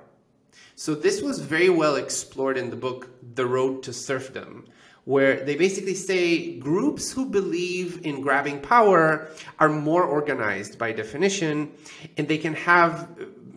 So, 0.75 0.95
this 0.95 1.21
was 1.21 1.39
very 1.39 1.69
well 1.69 1.95
explored 1.95 2.57
in 2.57 2.69
the 2.69 2.75
book 2.75 3.09
The 3.35 3.45
Road 3.45 3.83
to 3.83 3.93
Serfdom, 3.93 4.65
where 5.05 5.43
they 5.43 5.55
basically 5.55 5.93
say 5.93 6.57
groups 6.57 7.11
who 7.11 7.25
believe 7.25 8.05
in 8.05 8.21
grabbing 8.21 8.59
power 8.59 9.29
are 9.59 9.69
more 9.69 10.03
organized 10.03 10.79
by 10.79 10.91
definition, 10.91 11.71
and 12.17 12.27
they 12.27 12.37
can 12.37 12.55
have 12.55 13.07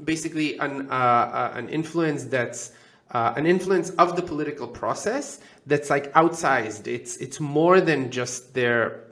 basically 0.04 0.58
an, 0.58 0.90
uh, 0.90 0.94
uh, 0.94 1.52
an 1.54 1.68
influence 1.68 2.24
that's 2.24 2.72
uh, 3.12 3.34
an 3.36 3.46
influence 3.46 3.90
of 3.90 4.16
the 4.16 4.22
political 4.22 4.66
process 4.66 5.40
that's 5.66 5.90
like 5.90 6.12
outsized. 6.14 6.86
It's 6.86 7.16
it's 7.18 7.40
more 7.40 7.80
than 7.80 8.10
just 8.10 8.54
their 8.54 9.04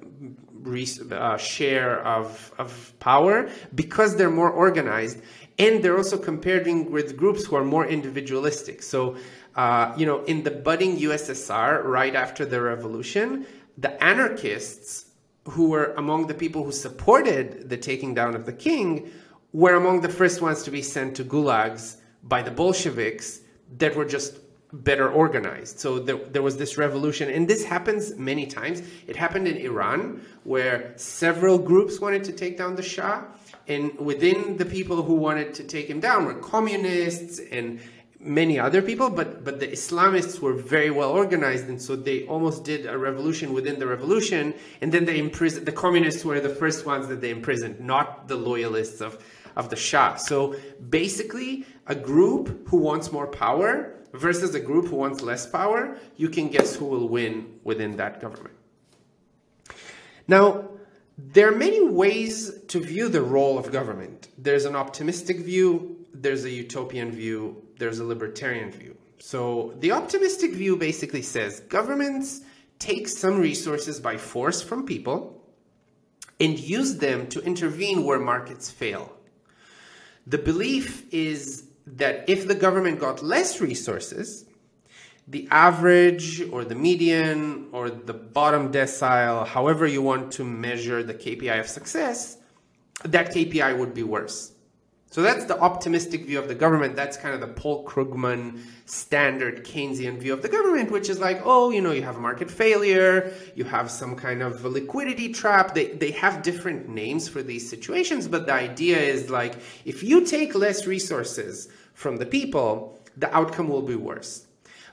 uh, 1.12 1.36
share 1.36 2.04
of 2.06 2.52
of 2.58 2.92
power 2.98 3.48
because 3.74 4.16
they're 4.16 4.30
more 4.30 4.50
organized 4.50 5.20
And 5.58 5.84
they're 5.84 5.96
also 5.96 6.18
comparing 6.18 6.90
with 6.90 7.16
groups 7.16 7.44
who 7.44 7.56
are 7.56 7.64
more 7.64 7.86
individualistic. 7.86 8.82
So, 8.82 9.16
uh, 9.54 9.94
you 9.96 10.04
know, 10.04 10.24
in 10.24 10.42
the 10.42 10.50
budding 10.50 10.96
USSR, 10.98 11.84
right 11.84 12.14
after 12.14 12.44
the 12.44 12.60
revolution, 12.60 13.46
the 13.78 14.02
anarchists 14.02 15.06
who 15.48 15.68
were 15.68 15.94
among 15.96 16.26
the 16.26 16.34
people 16.34 16.64
who 16.64 16.72
supported 16.72 17.68
the 17.68 17.76
taking 17.76 18.14
down 18.14 18.34
of 18.34 18.46
the 18.46 18.52
king 18.52 19.10
were 19.52 19.74
among 19.74 20.00
the 20.00 20.08
first 20.08 20.42
ones 20.42 20.62
to 20.64 20.70
be 20.70 20.82
sent 20.82 21.14
to 21.16 21.24
gulags 21.24 21.98
by 22.24 22.42
the 22.42 22.50
Bolsheviks 22.50 23.40
that 23.78 23.94
were 23.97 24.04
just 24.04 24.38
better 24.73 25.09
organized. 25.09 25.78
So 25.78 25.99
there, 25.99 26.16
there 26.16 26.42
was 26.42 26.56
this 26.56 26.76
revolution, 26.76 27.30
and 27.30 27.47
this 27.47 27.64
happens 27.64 28.16
many 28.16 28.47
times. 28.47 28.83
It 29.06 29.16
happened 29.16 29.47
in 29.47 29.56
Iran, 29.56 30.23
where 30.42 30.92
several 30.97 31.59
groups 31.59 32.00
wanted 32.00 32.25
to 32.25 32.33
take 32.33 32.59
down 32.59 32.75
the 32.75 32.83
Shah, 32.83 33.23
and 33.68 33.97
within 33.99 34.56
the 34.56 34.64
people 34.64 35.02
who 35.02 35.14
wanted 35.14 35.54
to 35.54 35.64
take 35.64 35.87
him 35.87 36.00
down 36.00 36.25
were 36.25 36.35
communists 36.35 37.40
and 37.52 37.80
many 38.25 38.59
other 38.59 38.80
people, 38.83 39.11
but 39.11 39.44
but 39.44 39.61
the 39.61 39.68
Islamists 39.68 40.40
were 40.40 40.54
very 40.54 40.90
well 40.90 41.11
organized, 41.11 41.68
and 41.68 41.80
so 41.80 41.94
they 41.94 42.26
almost 42.26 42.64
did 42.64 42.87
a 42.87 42.97
revolution 42.97 43.52
within 43.52 43.78
the 43.78 43.87
revolution, 43.87 44.54
and 44.80 44.90
then 44.90 45.04
they 45.04 45.18
imprisoned 45.18 45.66
the 45.66 45.73
communists 45.73 46.25
were 46.25 46.40
the 46.40 46.49
first 46.49 46.87
ones 46.87 47.06
that 47.09 47.21
they 47.21 47.30
imprisoned, 47.30 47.80
not 47.80 48.28
the 48.28 48.37
loyalists 48.37 49.00
of 49.00 49.23
of 49.56 49.70
the 49.70 49.76
Shah. 49.76 50.16
So 50.16 50.56
basically, 50.90 51.64
a 51.87 51.94
group 51.94 52.68
who 52.68 52.78
wants 52.78 53.12
more 53.12 53.26
power 53.26 53.94
versus 54.12 54.54
a 54.54 54.61
group 54.61 54.87
who 54.87 54.96
wants 54.96 55.23
less 55.23 55.46
power, 55.46 55.99
you 56.16 56.28
can 56.28 56.49
guess 56.49 56.76
who 56.76 56.84
will 56.84 57.08
win 57.08 57.58
within 57.64 57.96
that 57.96 58.20
government. 58.20 58.54
Now, 60.28 60.68
there 61.18 61.49
are 61.49 61.56
many 61.56 61.84
ways 61.87 62.61
to 62.68 62.80
view 62.80 63.08
the 63.08 63.23
role 63.23 63.58
of 63.58 63.70
government. 63.70 64.28
There's 64.38 64.64
an 64.64 64.75
optimistic 64.75 65.38
view, 65.38 66.04
there's 66.12 66.44
a 66.44 66.50
utopian 66.50 67.11
view, 67.11 67.62
there's 67.78 67.99
a 67.99 68.04
libertarian 68.04 68.70
view. 68.70 68.96
So 69.18 69.75
the 69.80 69.92
optimistic 69.92 70.52
view 70.52 70.76
basically 70.76 71.23
says 71.23 71.61
governments 71.61 72.42
take 72.78 73.08
some 73.08 73.40
resources 73.40 74.00
by 74.00 74.16
force 74.16 74.61
from 74.61 74.84
people 74.84 75.40
and 76.40 76.58
use 76.58 76.96
them 76.96 77.26
to 77.28 77.40
intervene 77.40 78.04
where 78.04 78.18
markets 78.18 78.70
fail. 78.70 79.12
The 80.26 80.38
belief 80.38 81.12
is 81.12 81.64
that 81.86 82.24
if 82.28 82.48
the 82.48 82.54
government 82.54 82.98
got 82.98 83.22
less 83.22 83.60
resources, 83.60 84.46
the 85.28 85.46
average 85.50 86.40
or 86.50 86.64
the 86.64 86.74
median 86.74 87.68
or 87.72 87.90
the 87.90 88.14
bottom 88.14 88.72
decile, 88.72 89.46
however 89.46 89.86
you 89.86 90.02
want 90.02 90.32
to 90.32 90.44
measure 90.44 91.02
the 91.02 91.14
KPI 91.14 91.60
of 91.60 91.68
success, 91.68 92.38
that 93.04 93.32
KPI 93.34 93.78
would 93.78 93.94
be 93.94 94.02
worse. 94.02 94.53
So 95.14 95.23
that's 95.23 95.44
the 95.44 95.56
optimistic 95.61 96.26
view 96.26 96.40
of 96.40 96.49
the 96.49 96.56
government. 96.56 96.97
That's 96.97 97.16
kind 97.16 97.37
of 97.37 97.40
the 97.40 97.47
Paul 97.47 97.87
Krugman 97.87 98.59
standard 98.87 99.64
Keynesian 99.64 100.18
view 100.18 100.33
of 100.33 100.42
the 100.42 100.49
government, 100.49 100.90
which 100.90 101.09
is 101.09 101.21
like, 101.21 101.40
oh, 101.44 101.71
you 101.71 101.80
know, 101.80 101.92
you 101.92 102.02
have 102.02 102.16
a 102.16 102.21
market 102.21 102.50
failure, 102.50 103.33
you 103.54 103.62
have 103.62 103.92
some 103.92 104.16
kind 104.16 104.42
of 104.42 104.64
liquidity 104.64 105.33
trap. 105.33 105.73
They, 105.73 105.92
they 105.92 106.11
have 106.11 106.42
different 106.42 106.88
names 106.88 107.28
for 107.28 107.44
these 107.44 107.71
situations, 107.71 108.26
but 108.26 108.47
the 108.47 108.54
idea 108.54 108.99
is 108.99 109.30
like, 109.30 109.54
if 109.85 110.02
you 110.02 110.26
take 110.26 110.56
less 110.56 110.85
resources 110.85 111.68
from 111.92 112.16
the 112.16 112.26
people, 112.26 112.99
the 113.16 113.33
outcome 113.33 113.68
will 113.68 113.83
be 113.83 113.94
worse. 113.94 114.49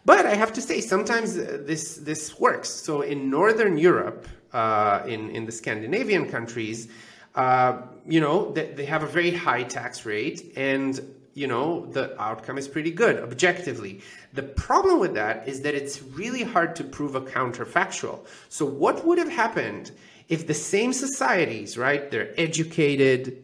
But 0.06 0.28
I 0.28 0.36
have 0.36 0.54
to 0.54 0.62
say, 0.62 0.82
sometimes 0.82 1.34
this, 1.34 1.98
this 1.98 2.40
works. 2.40 2.70
So 2.70 3.02
in 3.02 3.32
Northern 3.32 3.76
Europe, 3.76 4.28
uh, 4.54 5.02
in, 5.08 5.32
in 5.32 5.48
the 5.48 5.52
Scandinavian 5.52 6.30
countries, 6.30 6.90
uh, 7.34 7.82
you 8.08 8.20
know, 8.20 8.52
they, 8.52 8.68
they 8.68 8.86
have 8.86 9.04
a 9.04 9.08
very 9.08 9.32
high 9.32 9.64
tax 9.64 10.06
rate 10.06 10.54
and 10.56 11.00
you 11.34 11.48
know 11.48 11.86
the 11.86 12.22
outcome 12.22 12.58
is 12.58 12.68
pretty 12.68 12.92
good 12.92 13.18
objectively. 13.18 14.02
The 14.34 14.44
problem 14.44 15.00
with 15.00 15.14
that 15.14 15.48
is 15.48 15.62
that 15.62 15.76
it's 15.76 16.02
really 16.02 16.44
hard 16.44 16.76
to 16.78 16.84
prove 16.84 17.16
a 17.16 17.22
counterfactual. 17.22 18.20
So 18.50 18.66
what 18.66 19.06
would 19.06 19.18
have 19.18 19.30
happened 19.30 19.92
if 20.28 20.48
the 20.48 20.54
same 20.54 20.94
societies 20.94 21.78
right 21.78 22.10
they're 22.12 22.34
educated 22.38 23.44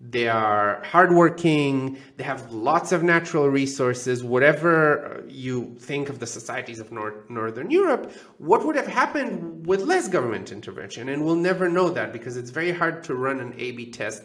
they 0.00 0.28
are 0.28 0.82
hardworking, 0.84 1.98
they 2.16 2.24
have 2.24 2.52
lots 2.52 2.92
of 2.92 3.02
natural 3.02 3.48
resources, 3.48 4.22
whatever 4.22 5.24
you 5.26 5.76
think 5.78 6.08
of 6.10 6.18
the 6.18 6.26
societies 6.26 6.80
of 6.80 6.92
North, 6.92 7.30
Northern 7.30 7.70
Europe, 7.70 8.12
what 8.38 8.64
would 8.66 8.76
have 8.76 8.86
happened 8.86 9.66
with 9.66 9.80
less 9.80 10.08
government 10.08 10.52
intervention? 10.52 11.08
And 11.08 11.24
we'll 11.24 11.34
never 11.34 11.68
know 11.68 11.88
that 11.90 12.12
because 12.12 12.36
it's 12.36 12.50
very 12.50 12.72
hard 12.72 13.04
to 13.04 13.14
run 13.14 13.40
an 13.40 13.54
A 13.56 13.72
B 13.72 13.90
test 13.90 14.22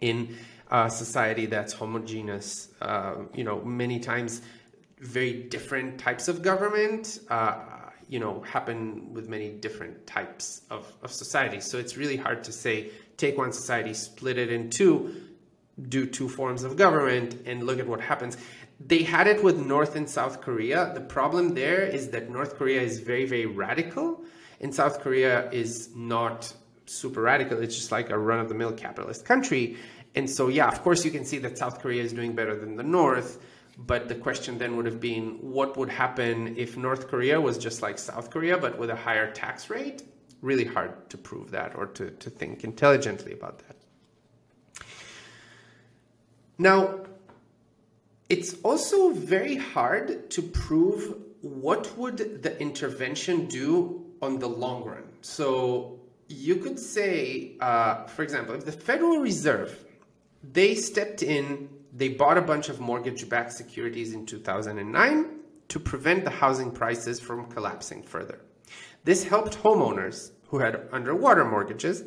in 0.00 0.36
a 0.70 0.90
society 0.90 1.46
that's 1.46 1.72
homogeneous. 1.72 2.68
Uh, 2.82 3.24
you 3.34 3.44
know, 3.44 3.62
many 3.64 4.00
times 4.00 4.42
very 4.98 5.44
different 5.44 5.98
types 5.98 6.28
of 6.28 6.42
government. 6.42 7.20
Uh, 7.30 7.58
you 8.06 8.20
know, 8.20 8.42
happen 8.42 9.14
with 9.14 9.30
many 9.30 9.48
different 9.48 10.06
types 10.06 10.60
of, 10.70 10.92
of 11.02 11.10
societies. 11.10 11.64
So 11.64 11.78
it's 11.78 11.96
really 11.96 12.18
hard 12.18 12.44
to 12.44 12.52
say 12.52 12.90
take 13.16 13.38
one 13.38 13.52
society, 13.52 13.94
split 13.94 14.38
it 14.38 14.50
in 14.50 14.70
two, 14.70 15.14
do 15.88 16.06
two 16.06 16.28
forms 16.28 16.64
of 16.64 16.76
government, 16.76 17.36
and 17.46 17.64
look 17.64 17.78
at 17.78 17.86
what 17.86 18.00
happens. 18.00 18.36
They 18.80 19.02
had 19.02 19.26
it 19.26 19.42
with 19.42 19.56
North 19.58 19.96
and 19.96 20.08
South 20.08 20.40
Korea. 20.40 20.92
The 20.94 21.00
problem 21.00 21.54
there 21.54 21.82
is 21.82 22.10
that 22.10 22.30
North 22.30 22.56
Korea 22.56 22.80
is 22.80 23.00
very, 23.00 23.24
very 23.24 23.46
radical, 23.46 24.24
and 24.60 24.74
South 24.74 25.00
Korea 25.00 25.50
is 25.50 25.90
not 25.94 26.52
super 26.86 27.22
radical. 27.22 27.58
It's 27.62 27.76
just 27.76 27.92
like 27.92 28.10
a 28.10 28.18
run 28.18 28.40
of 28.40 28.48
the 28.48 28.54
mill 28.54 28.72
capitalist 28.72 29.24
country. 29.24 29.76
And 30.14 30.28
so, 30.28 30.48
yeah, 30.48 30.68
of 30.68 30.82
course, 30.82 31.04
you 31.04 31.10
can 31.10 31.24
see 31.24 31.38
that 31.38 31.58
South 31.58 31.80
Korea 31.80 32.02
is 32.02 32.12
doing 32.12 32.34
better 32.34 32.56
than 32.56 32.76
the 32.76 32.82
North. 32.82 33.38
But 33.76 34.08
the 34.08 34.14
question 34.14 34.58
then 34.58 34.76
would 34.76 34.86
have 34.86 35.00
been 35.00 35.38
what 35.40 35.76
would 35.76 35.88
happen 35.88 36.56
if 36.56 36.76
North 36.76 37.08
Korea 37.08 37.40
was 37.40 37.58
just 37.58 37.82
like 37.82 37.98
South 37.98 38.30
Korea, 38.30 38.56
but 38.56 38.78
with 38.78 38.90
a 38.90 38.96
higher 38.96 39.32
tax 39.32 39.68
rate? 39.68 40.04
Really 40.44 40.64
hard 40.64 41.08
to 41.08 41.16
prove 41.16 41.50
that 41.50 41.74
or 41.74 41.86
to, 41.86 42.10
to 42.10 42.28
think 42.28 42.64
intelligently 42.64 43.32
about 43.32 43.58
that. 43.60 43.76
Now, 46.58 47.00
it's 48.28 48.54
also 48.62 49.10
very 49.10 49.56
hard 49.56 50.30
to 50.30 50.42
prove 50.42 51.16
what 51.40 51.96
would 51.98 52.42
the 52.42 52.60
intervention 52.60 53.46
do 53.46 54.04
on 54.22 54.38
the 54.38 54.48
long 54.48 54.84
run. 54.84 55.04
So 55.22 55.98
you 56.28 56.56
could 56.56 56.78
say, 56.78 57.56
uh, 57.60 58.04
for 58.04 58.22
example, 58.22 58.54
if 58.54 58.64
the 58.64 58.72
Federal 58.72 59.18
Reserve 59.18 59.84
they 60.52 60.74
stepped 60.74 61.22
in, 61.22 61.70
they 61.96 62.08
bought 62.08 62.36
a 62.36 62.42
bunch 62.42 62.68
of 62.68 62.80
mortgage-backed 62.80 63.52
securities 63.52 64.12
in 64.12 64.26
2009 64.26 65.40
to 65.68 65.80
prevent 65.80 66.24
the 66.24 66.30
housing 66.30 66.70
prices 66.70 67.18
from 67.18 67.46
collapsing 67.46 68.02
further. 68.02 68.40
This 69.04 69.24
helped 69.24 69.56
homeowners 69.62 70.32
who 70.48 70.58
had 70.58 70.88
underwater 70.92 71.44
mortgages. 71.44 72.04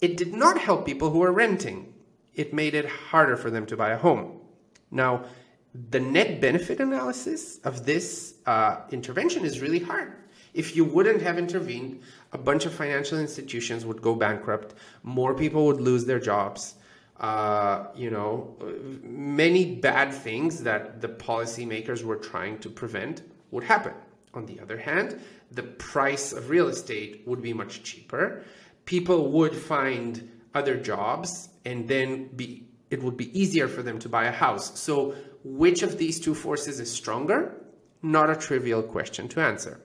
It 0.00 0.16
did 0.16 0.34
not 0.34 0.58
help 0.58 0.86
people 0.86 1.10
who 1.10 1.18
were 1.18 1.32
renting. 1.32 1.94
It 2.34 2.52
made 2.52 2.74
it 2.74 2.86
harder 2.86 3.36
for 3.36 3.50
them 3.50 3.66
to 3.66 3.76
buy 3.76 3.90
a 3.90 3.96
home. 3.96 4.40
Now, 4.90 5.24
the 5.90 6.00
net 6.00 6.40
benefit 6.40 6.80
analysis 6.80 7.58
of 7.64 7.84
this 7.84 8.34
uh, 8.46 8.80
intervention 8.90 9.44
is 9.44 9.60
really 9.60 9.80
hard. 9.80 10.12
If 10.54 10.74
you 10.74 10.84
wouldn't 10.84 11.20
have 11.20 11.38
intervened, 11.38 12.00
a 12.32 12.38
bunch 12.38 12.64
of 12.64 12.72
financial 12.72 13.18
institutions 13.18 13.84
would 13.84 14.00
go 14.00 14.14
bankrupt, 14.14 14.74
more 15.02 15.34
people 15.34 15.66
would 15.66 15.80
lose 15.80 16.06
their 16.06 16.18
jobs. 16.18 16.76
Uh, 17.20 17.86
you 17.94 18.10
know, 18.10 18.56
many 19.02 19.74
bad 19.76 20.12
things 20.12 20.62
that 20.62 21.00
the 21.00 21.08
policymakers 21.08 22.02
were 22.02 22.16
trying 22.16 22.58
to 22.58 22.68
prevent 22.70 23.22
would 23.50 23.64
happen. 23.64 23.92
On 24.36 24.44
the 24.44 24.60
other 24.60 24.76
hand, 24.76 25.18
the 25.50 25.62
price 25.62 26.34
of 26.34 26.50
real 26.50 26.68
estate 26.68 27.22
would 27.26 27.40
be 27.40 27.54
much 27.54 27.82
cheaper. 27.82 28.44
People 28.84 29.32
would 29.32 29.56
find 29.56 30.30
other 30.54 30.76
jobs 30.76 31.48
and 31.64 31.88
then 31.88 32.28
be 32.36 32.68
it 32.90 33.02
would 33.02 33.16
be 33.16 33.36
easier 33.36 33.66
for 33.66 33.82
them 33.82 33.98
to 33.98 34.08
buy 34.08 34.26
a 34.26 34.30
house. 34.30 34.78
So 34.78 35.14
which 35.42 35.82
of 35.82 35.98
these 35.98 36.20
two 36.20 36.34
forces 36.34 36.78
is 36.78 36.92
stronger? 36.92 37.54
Not 38.02 38.30
a 38.30 38.36
trivial 38.36 38.82
question 38.82 39.26
to 39.28 39.40
answer. 39.40 39.80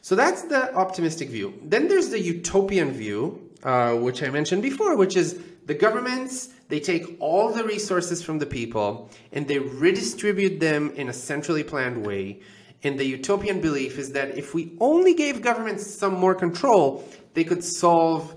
So 0.00 0.14
that's 0.14 0.42
the 0.42 0.72
optimistic 0.74 1.28
view. 1.28 1.60
Then 1.62 1.88
there's 1.88 2.08
the 2.08 2.20
utopian 2.20 2.92
view, 2.92 3.50
uh, 3.64 3.94
which 3.96 4.22
I 4.22 4.30
mentioned 4.30 4.62
before, 4.62 4.96
which 4.96 5.16
is 5.16 5.38
the 5.66 5.74
governments, 5.74 6.48
they 6.68 6.80
take 6.80 7.16
all 7.20 7.50
the 7.52 7.64
resources 7.64 8.22
from 8.22 8.38
the 8.38 8.46
people 8.46 9.10
and 9.32 9.46
they 9.46 9.58
redistribute 9.58 10.60
them 10.60 10.92
in 10.94 11.08
a 11.08 11.12
centrally 11.12 11.64
planned 11.64 12.06
way 12.06 12.40
and 12.86 12.98
the 12.98 13.04
utopian 13.04 13.60
belief 13.60 13.98
is 13.98 14.12
that 14.12 14.38
if 14.38 14.54
we 14.54 14.72
only 14.80 15.14
gave 15.14 15.42
governments 15.42 15.84
some 15.86 16.14
more 16.14 16.34
control, 16.34 17.06
they 17.34 17.44
could 17.44 17.64
solve 17.64 18.34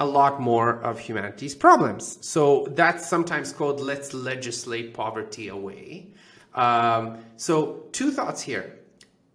a 0.00 0.04
lot 0.04 0.40
more 0.40 0.82
of 0.82 0.98
humanity's 0.98 1.54
problems. 1.54 2.18
So 2.20 2.66
that's 2.70 3.08
sometimes 3.08 3.52
called 3.52 3.80
let's 3.80 4.12
legislate 4.12 4.92
poverty 4.92 5.48
away. 5.48 6.08
Um, 6.54 7.24
so, 7.36 7.84
two 7.92 8.10
thoughts 8.10 8.42
here. 8.42 8.78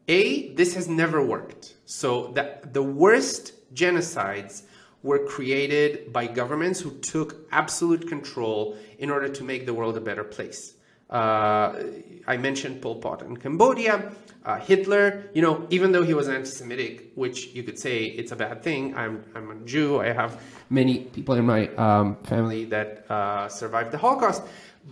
A, 0.07 0.53
this 0.53 0.75
has 0.75 0.87
never 0.87 1.25
worked. 1.25 1.75
So, 1.85 2.27
the, 2.35 2.59
the 2.71 2.83
worst 2.83 3.53
genocides 3.73 4.63
were 5.01 5.25
created 5.25 6.13
by 6.13 6.27
governments 6.27 6.79
who 6.79 6.91
took 6.99 7.47
absolute 7.51 8.07
control 8.07 8.77
in 8.99 9.09
order 9.09 9.29
to 9.29 9.43
make 9.43 9.65
the 9.65 9.73
world 9.73 9.97
a 9.97 10.01
better 10.01 10.23
place. 10.23 10.75
Uh, 11.09 11.83
I 12.27 12.37
mentioned 12.37 12.81
Pol 12.81 12.95
Pot 12.95 13.21
in 13.21 13.37
Cambodia, 13.37 14.11
uh, 14.45 14.59
Hitler, 14.59 15.23
you 15.33 15.41
know, 15.41 15.65
even 15.69 15.91
though 15.91 16.03
he 16.03 16.13
was 16.13 16.27
anti 16.27 16.49
Semitic, 16.49 17.11
which 17.15 17.47
you 17.47 17.63
could 17.63 17.79
say 17.79 18.05
it's 18.05 18.31
a 18.31 18.35
bad 18.35 18.63
thing, 18.63 18.95
I'm, 18.95 19.23
I'm 19.35 19.51
a 19.51 19.55
Jew, 19.65 19.99
I 19.99 20.11
have 20.11 20.41
many 20.69 20.99
people 20.99 21.35
in 21.35 21.45
my 21.45 21.67
um, 21.75 22.15
family 22.23 22.65
that 22.65 23.09
uh, 23.09 23.47
survived 23.47 23.91
the 23.91 23.97
Holocaust. 23.97 24.43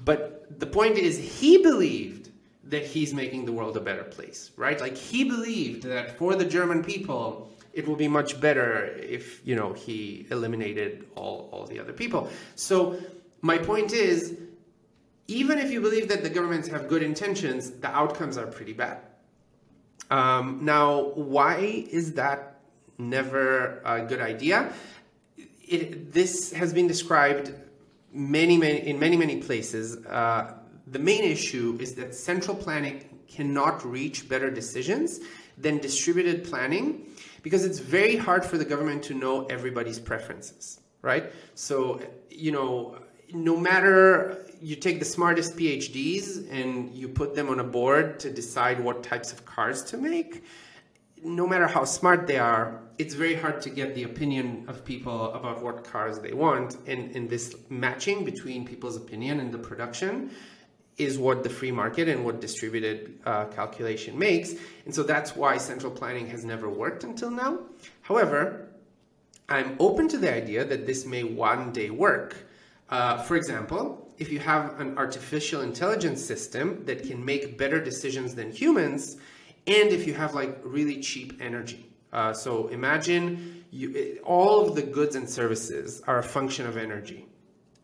But 0.03 0.59
the 0.59 0.65
point 0.65 0.97
is, 0.97 1.17
he 1.17 1.57
believed 1.57 2.31
that 2.65 2.85
he's 2.85 3.13
making 3.13 3.45
the 3.45 3.51
world 3.51 3.77
a 3.77 3.79
better 3.79 4.03
place, 4.03 4.51
right? 4.57 4.79
Like 4.79 4.97
he 4.97 5.23
believed 5.23 5.83
that 5.83 6.17
for 6.17 6.35
the 6.35 6.45
German 6.45 6.83
people, 6.83 7.49
it 7.73 7.87
will 7.87 7.95
be 7.95 8.07
much 8.07 8.39
better 8.39 8.85
if 8.85 9.45
you 9.45 9.55
know 9.55 9.73
he 9.73 10.25
eliminated 10.31 11.05
all, 11.15 11.49
all 11.51 11.65
the 11.65 11.79
other 11.79 11.93
people. 11.93 12.29
So 12.55 12.97
my 13.41 13.57
point 13.57 13.93
is, 13.93 14.37
even 15.27 15.57
if 15.57 15.71
you 15.71 15.81
believe 15.81 16.07
that 16.09 16.23
the 16.23 16.29
governments 16.29 16.67
have 16.67 16.87
good 16.87 17.01
intentions, 17.01 17.71
the 17.71 17.89
outcomes 17.89 18.37
are 18.37 18.47
pretty 18.47 18.73
bad. 18.73 18.99
Um, 20.11 20.59
now, 20.63 21.11
why 21.15 21.85
is 21.89 22.13
that 22.13 22.59
never 22.97 23.81
a 23.83 24.01
good 24.05 24.21
idea? 24.21 24.71
It, 25.67 26.13
this 26.13 26.53
has 26.53 26.73
been 26.73 26.87
described 26.87 27.51
many, 28.13 28.57
many 28.57 28.87
in 28.87 28.99
many, 28.99 29.17
many 29.17 29.37
places. 29.37 29.97
Uh, 30.05 30.53
the 30.87 30.99
main 30.99 31.23
issue 31.23 31.77
is 31.81 31.95
that 31.95 32.13
central 32.13 32.55
planning 32.55 33.09
cannot 33.27 33.83
reach 33.83 34.29
better 34.29 34.51
decisions 34.51 35.19
than 35.57 35.79
distributed 35.79 36.43
planning 36.43 37.07
because 37.41 37.65
it's 37.65 37.79
very 37.79 38.15
hard 38.15 38.45
for 38.45 38.57
the 38.57 38.65
government 38.65 39.03
to 39.03 39.13
know 39.13 39.45
everybody's 39.45 39.99
preferences, 39.99 40.79
right? 41.01 41.31
So, 41.55 42.01
you 42.29 42.51
know, 42.51 42.97
no 43.33 43.57
matter 43.57 44.45
you 44.61 44.75
take 44.75 44.99
the 44.99 45.05
smartest 45.05 45.55
PhDs 45.55 46.49
and 46.51 46.93
you 46.93 47.07
put 47.07 47.35
them 47.35 47.49
on 47.49 47.59
a 47.59 47.63
board 47.63 48.19
to 48.21 48.31
decide 48.31 48.79
what 48.79 49.03
types 49.03 49.31
of 49.31 49.45
cars 49.45 49.83
to 49.85 49.97
make, 49.97 50.43
no 51.23 51.47
matter 51.47 51.67
how 51.67 51.83
smart 51.83 52.27
they 52.27 52.37
are, 52.37 52.81
it's 52.97 53.13
very 53.13 53.35
hard 53.35 53.61
to 53.61 53.69
get 53.69 53.95
the 53.95 54.03
opinion 54.03 54.65
of 54.67 54.85
people 54.85 55.33
about 55.33 55.61
what 55.61 55.83
cars 55.83 56.19
they 56.19 56.33
want. 56.33 56.77
And, 56.87 57.15
and 57.15 57.29
this 57.29 57.55
matching 57.69 58.23
between 58.23 58.65
people's 58.65 58.95
opinion 58.95 59.39
and 59.39 59.53
the 59.53 59.57
production 59.57 60.31
is 60.97 61.17
what 61.17 61.43
the 61.43 61.49
free 61.49 61.71
market 61.71 62.07
and 62.07 62.23
what 62.23 62.39
distributed 62.39 63.19
uh, 63.25 63.45
calculation 63.45 64.17
makes. 64.17 64.53
And 64.85 64.95
so 64.95 65.03
that's 65.03 65.35
why 65.35 65.57
central 65.57 65.91
planning 65.91 66.27
has 66.29 66.45
never 66.45 66.69
worked 66.69 67.03
until 67.03 67.31
now. 67.31 67.59
However, 68.01 68.69
I'm 69.49 69.75
open 69.79 70.07
to 70.09 70.17
the 70.17 70.33
idea 70.33 70.63
that 70.63 70.85
this 70.85 71.05
may 71.05 71.23
one 71.23 71.71
day 71.71 71.89
work. 71.89 72.35
Uh, 72.89 73.17
for 73.17 73.35
example, 73.35 74.13
if 74.17 74.31
you 74.31 74.39
have 74.39 74.79
an 74.79 74.97
artificial 74.97 75.61
intelligence 75.61 76.23
system 76.23 76.83
that 76.85 77.03
can 77.03 77.23
make 77.23 77.57
better 77.57 77.83
decisions 77.83 78.35
than 78.35 78.51
humans, 78.51 79.17
and 79.67 79.89
if 79.89 80.05
you 80.05 80.13
have 80.13 80.33
like 80.33 80.59
really 80.63 81.01
cheap 81.01 81.37
energy. 81.41 81.91
Uh, 82.13 82.31
so 82.31 82.67
imagine 82.67 83.65
you, 83.71 84.19
all 84.23 84.65
of 84.65 84.75
the 84.75 84.81
goods 84.81 85.15
and 85.15 85.29
services 85.29 86.01
are 86.07 86.19
a 86.19 86.23
function 86.23 86.65
of 86.65 86.77
energy. 86.77 87.27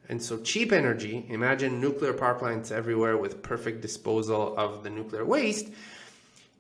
And 0.07 0.21
so 0.21 0.39
cheap 0.39 0.71
energy, 0.71 1.25
imagine 1.29 1.81
nuclear 1.81 2.13
power 2.13 2.35
plants 2.35 2.71
everywhere 2.71 3.17
with 3.17 3.41
perfect 3.41 3.81
disposal 3.81 4.57
of 4.57 4.83
the 4.83 4.89
nuclear 4.89 5.25
waste. 5.25 5.69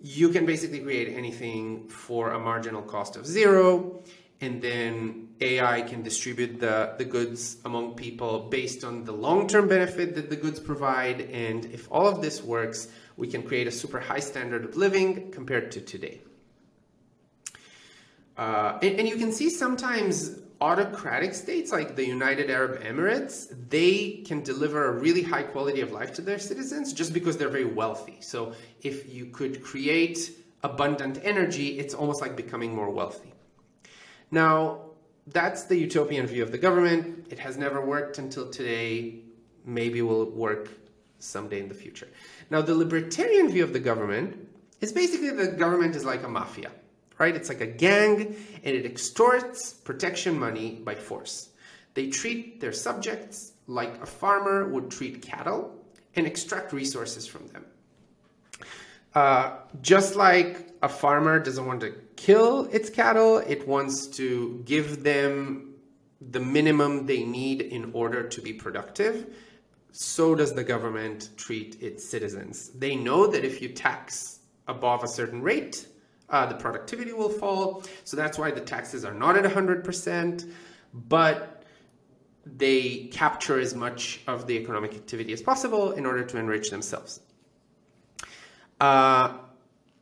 You 0.01 0.29
can 0.29 0.45
basically 0.45 0.79
create 0.79 1.15
anything 1.15 1.87
for 1.87 2.31
a 2.31 2.39
marginal 2.39 2.81
cost 2.81 3.15
of 3.15 3.25
zero. 3.25 4.01
And 4.41 4.61
then 4.61 5.29
AI 5.39 5.83
can 5.83 6.01
distribute 6.01 6.59
the, 6.59 6.95
the 6.97 7.05
goods 7.05 7.57
among 7.63 7.93
people 7.93 8.49
based 8.49 8.83
on 8.83 9.03
the 9.03 9.11
long 9.11 9.47
term 9.47 9.67
benefit 9.67 10.15
that 10.15 10.29
the 10.29 10.35
goods 10.35 10.59
provide. 10.59 11.21
And 11.21 11.65
if 11.65 11.87
all 11.91 12.07
of 12.07 12.21
this 12.21 12.41
works, 12.41 12.87
we 13.17 13.27
can 13.27 13.43
create 13.43 13.67
a 13.67 13.71
super 13.71 13.99
high 13.99 14.19
standard 14.19 14.65
of 14.65 14.75
living 14.75 15.31
compared 15.31 15.71
to 15.73 15.81
today. 15.81 16.21
Uh, 18.37 18.79
and, 18.81 18.99
and, 18.99 19.07
you 19.07 19.17
can 19.17 19.31
see 19.31 19.49
sometimes 19.49 20.39
autocratic 20.61 21.33
states 21.33 21.71
like 21.71 21.95
the 21.95 22.05
United 22.05 22.49
Arab 22.49 22.81
Emirates, 22.81 23.53
they 23.69 24.23
can 24.25 24.41
deliver 24.41 24.85
a 24.85 24.91
really 24.91 25.21
high 25.21 25.43
quality 25.43 25.81
of 25.81 25.91
life 25.91 26.13
to 26.13 26.21
their 26.21 26.39
citizens 26.39 26.93
just 26.93 27.13
because 27.13 27.37
they're 27.37 27.49
very 27.49 27.65
wealthy. 27.65 28.17
So 28.21 28.53
if 28.81 29.13
you 29.13 29.25
could 29.27 29.61
create 29.63 30.31
abundant 30.63 31.19
energy, 31.23 31.79
it's 31.79 31.93
almost 31.93 32.21
like 32.21 32.35
becoming 32.35 32.73
more 32.73 32.89
wealthy. 32.89 33.33
Now, 34.31 34.81
that's 35.27 35.65
the 35.65 35.77
utopian 35.77 36.25
view 36.25 36.43
of 36.43 36.51
the 36.51 36.57
government. 36.57 37.27
It 37.29 37.39
has 37.39 37.57
never 37.57 37.85
worked 37.85 38.17
until 38.17 38.49
today. 38.49 39.19
Maybe 39.65 40.01
will 40.01 40.25
work 40.31 40.69
someday 41.19 41.59
in 41.59 41.67
the 41.67 41.75
future. 41.75 42.07
Now, 42.49 42.61
the 42.61 42.73
libertarian 42.73 43.49
view 43.49 43.63
of 43.63 43.73
the 43.73 43.79
government 43.79 44.47
is 44.79 44.91
basically 44.91 45.29
the 45.29 45.47
government 45.47 45.95
is 45.95 46.03
like 46.03 46.23
a 46.23 46.27
mafia 46.27 46.71
right? 47.21 47.35
It's 47.35 47.49
like 47.49 47.61
a 47.61 47.67
gang 47.67 48.35
and 48.63 48.75
it 48.75 48.83
extorts 48.83 49.73
protection 49.73 50.39
money 50.39 50.81
by 50.83 50.95
force. 50.95 51.49
They 51.93 52.07
treat 52.07 52.59
their 52.59 52.73
subjects 52.73 53.53
like 53.67 54.01
a 54.01 54.07
farmer 54.07 54.67
would 54.67 54.89
treat 54.89 55.21
cattle 55.21 55.71
and 56.15 56.25
extract 56.25 56.73
resources 56.73 57.27
from 57.27 57.45
them. 57.49 57.65
Uh, 59.13 59.57
just 59.83 60.15
like 60.15 60.70
a 60.81 60.89
farmer 60.89 61.39
doesn't 61.39 61.65
want 61.65 61.81
to 61.81 61.93
kill 62.15 62.65
its 62.71 62.89
cattle, 62.89 63.37
it 63.37 63.67
wants 63.67 64.07
to 64.07 64.61
give 64.65 65.03
them 65.03 65.75
the 66.29 66.39
minimum 66.39 67.05
they 67.05 67.23
need 67.23 67.61
in 67.61 67.91
order 67.93 68.27
to 68.27 68.41
be 68.41 68.53
productive. 68.53 69.35
So 69.91 70.35
does 70.35 70.53
the 70.53 70.63
government 70.63 71.29
treat 71.37 71.81
its 71.81 72.07
citizens. 72.07 72.69
They 72.69 72.95
know 72.95 73.27
that 73.27 73.43
if 73.43 73.61
you 73.61 73.69
tax 73.69 74.39
above 74.67 75.03
a 75.03 75.07
certain 75.07 75.41
rate, 75.41 75.87
uh, 76.29 76.45
the 76.45 76.55
productivity 76.55 77.11
will 77.11 77.29
fall. 77.29 77.83
So 78.05 78.15
that's 78.15 78.37
why 78.37 78.51
the 78.51 78.61
taxes 78.61 79.03
are 79.03 79.13
not 79.13 79.35
at 79.35 79.43
100%, 79.43 80.51
but 80.93 81.63
they 82.45 83.09
capture 83.11 83.59
as 83.59 83.75
much 83.75 84.21
of 84.27 84.47
the 84.47 84.57
economic 84.57 84.93
activity 84.93 85.33
as 85.33 85.41
possible 85.41 85.91
in 85.91 86.05
order 86.05 86.23
to 86.23 86.37
enrich 86.37 86.69
themselves. 86.69 87.19
Uh, 88.79 89.37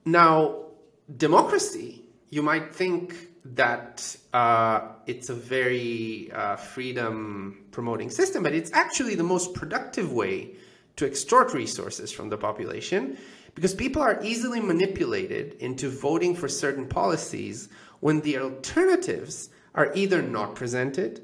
now, 0.05 0.68
democracy, 1.17 2.03
you 2.29 2.41
might 2.41 2.73
think 2.73 3.15
that 3.45 4.15
uh, 4.33 4.81
it's 5.07 5.29
a 5.29 5.33
very 5.33 6.31
uh, 6.31 6.55
freedom 6.55 7.65
promoting 7.71 8.09
system, 8.09 8.43
but 8.43 8.53
it's 8.53 8.71
actually 8.73 9.15
the 9.15 9.23
most 9.23 9.53
productive 9.53 10.11
way 10.11 10.55
to 10.97 11.05
extort 11.05 11.53
resources 11.53 12.11
from 12.11 12.29
the 12.29 12.37
population 12.37 13.17
because 13.55 13.73
people 13.73 14.01
are 14.01 14.21
easily 14.23 14.59
manipulated 14.59 15.53
into 15.59 15.89
voting 15.89 16.35
for 16.35 16.47
certain 16.47 16.87
policies 16.87 17.69
when 17.99 18.21
the 18.21 18.37
alternatives 18.37 19.49
are 19.75 19.91
either 19.95 20.21
not 20.21 20.55
presented 20.55 21.21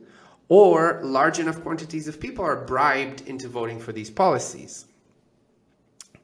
or 0.47 1.01
large 1.03 1.39
enough 1.39 1.61
quantities 1.61 2.07
of 2.07 2.19
people 2.19 2.43
are 2.45 2.65
bribed 2.65 3.21
into 3.27 3.47
voting 3.47 3.79
for 3.79 3.91
these 3.91 4.09
policies. 4.09 4.85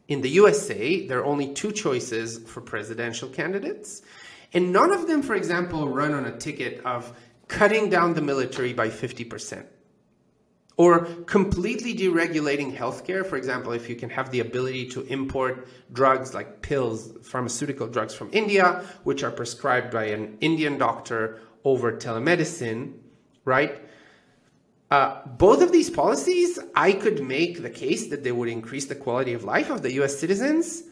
In 0.07 0.21
the 0.21 0.29
USA, 0.29 1.07
there 1.07 1.19
are 1.19 1.25
only 1.25 1.53
two 1.53 1.71
choices 1.71 2.39
for 2.39 2.61
presidential 2.61 3.29
candidates, 3.29 4.01
and 4.53 4.73
none 4.73 4.91
of 4.91 5.07
them, 5.07 5.21
for 5.21 5.35
example, 5.35 5.87
run 5.87 6.13
on 6.13 6.25
a 6.25 6.37
ticket 6.37 6.85
of 6.85 7.13
cutting 7.47 7.89
down 7.89 8.13
the 8.13 8.21
military 8.21 8.73
by 8.73 8.89
50%. 8.89 9.65
Or 10.77 11.05
completely 11.25 11.93
deregulating 11.93 12.75
healthcare, 12.75 13.25
for 13.25 13.37
example, 13.37 13.71
if 13.73 13.89
you 13.89 13.95
can 13.95 14.09
have 14.09 14.31
the 14.31 14.39
ability 14.39 14.87
to 14.89 15.01
import 15.03 15.67
drugs 15.93 16.33
like 16.33 16.61
pills, 16.61 17.11
pharmaceutical 17.23 17.87
drugs 17.87 18.15
from 18.15 18.29
India, 18.31 18.83
which 19.03 19.23
are 19.23 19.31
prescribed 19.31 19.91
by 19.91 20.05
an 20.05 20.37
Indian 20.41 20.77
doctor 20.77 21.39
over 21.63 21.91
telemedicine, 21.91 22.93
right? 23.45 23.79
Uh, 24.91 25.25
both 25.25 25.61
of 25.61 25.71
these 25.71 25.89
policies, 25.89 26.59
I 26.75 26.91
could 26.91 27.23
make 27.23 27.61
the 27.61 27.69
case 27.69 28.07
that 28.07 28.25
they 28.25 28.33
would 28.33 28.49
increase 28.49 28.87
the 28.87 28.95
quality 28.95 29.31
of 29.33 29.45
life 29.45 29.69
of 29.69 29.81
the 29.81 29.93
US 30.01 30.19
citizens. 30.19 30.83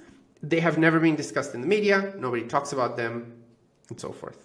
They 0.41 0.61
have 0.61 0.77
never 0.77 1.01
been 1.01 1.17
discussed 1.17 1.53
in 1.53 1.59
the 1.59 1.67
media, 1.67 2.13
nobody 2.17 2.43
talks 2.47 2.71
about 2.71 2.95
them, 2.95 3.43
and 3.89 3.99
so 3.99 4.13
forth. 4.13 4.37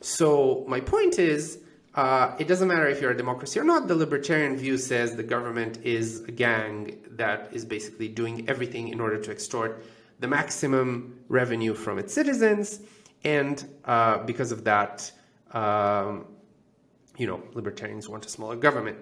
So, 0.00 0.64
my 0.66 0.80
point 0.80 1.18
is 1.18 1.58
uh, 1.94 2.34
it 2.38 2.48
doesn't 2.48 2.68
matter 2.68 2.88
if 2.88 3.02
you're 3.02 3.10
a 3.10 3.16
democracy 3.16 3.60
or 3.60 3.64
not. 3.64 3.88
The 3.88 3.94
libertarian 3.94 4.56
view 4.56 4.78
says 4.78 5.16
the 5.16 5.22
government 5.22 5.78
is 5.82 6.20
a 6.22 6.32
gang 6.32 6.96
that 7.10 7.50
is 7.52 7.66
basically 7.66 8.08
doing 8.08 8.48
everything 8.48 8.88
in 8.88 9.00
order 9.00 9.18
to 9.18 9.30
extort 9.30 9.84
the 10.20 10.28
maximum 10.28 11.18
revenue 11.28 11.74
from 11.74 11.98
its 11.98 12.14
citizens, 12.14 12.80
and 13.22 13.68
uh, 13.84 14.18
because 14.24 14.50
of 14.50 14.64
that, 14.64 15.12
um, 15.52 16.26
you 17.18 17.26
know, 17.26 17.42
libertarians 17.52 18.08
want 18.08 18.24
a 18.24 18.28
smaller 18.28 18.56
government. 18.56 18.96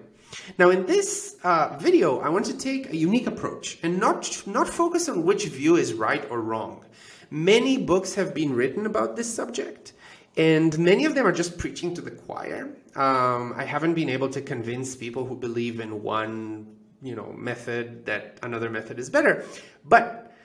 Now, 0.57 0.71
in 0.71 0.85
this 0.85 1.37
uh, 1.43 1.77
video, 1.79 2.19
I 2.19 2.29
want 2.29 2.45
to 2.47 2.57
take 2.57 2.91
a 2.91 2.97
unique 2.97 3.27
approach 3.27 3.77
and 3.83 3.99
not 3.99 4.45
not 4.45 4.67
focus 4.67 5.07
on 5.07 5.23
which 5.23 5.45
view 5.45 5.77
is 5.77 5.93
right 5.93 6.29
or 6.29 6.41
wrong. 6.41 6.83
Many 7.29 7.77
books 7.77 8.15
have 8.15 8.33
been 8.33 8.53
written 8.53 8.85
about 8.85 9.15
this 9.15 9.33
subject, 9.33 9.93
and 10.35 10.77
many 10.79 11.05
of 11.05 11.15
them 11.15 11.25
are 11.25 11.31
just 11.31 11.57
preaching 11.57 11.93
to 11.93 12.01
the 12.01 12.11
choir. 12.11 12.69
Um, 12.95 13.53
I 13.55 13.63
haven't 13.63 13.93
been 13.93 14.09
able 14.09 14.29
to 14.29 14.41
convince 14.41 14.95
people 14.95 15.25
who 15.25 15.35
believe 15.35 15.79
in 15.79 16.03
one, 16.03 16.75
you 17.01 17.15
know, 17.15 17.31
method 17.33 18.05
that 18.05 18.39
another 18.43 18.69
method 18.69 18.99
is 18.99 19.09
better. 19.09 19.45
But 19.85 20.35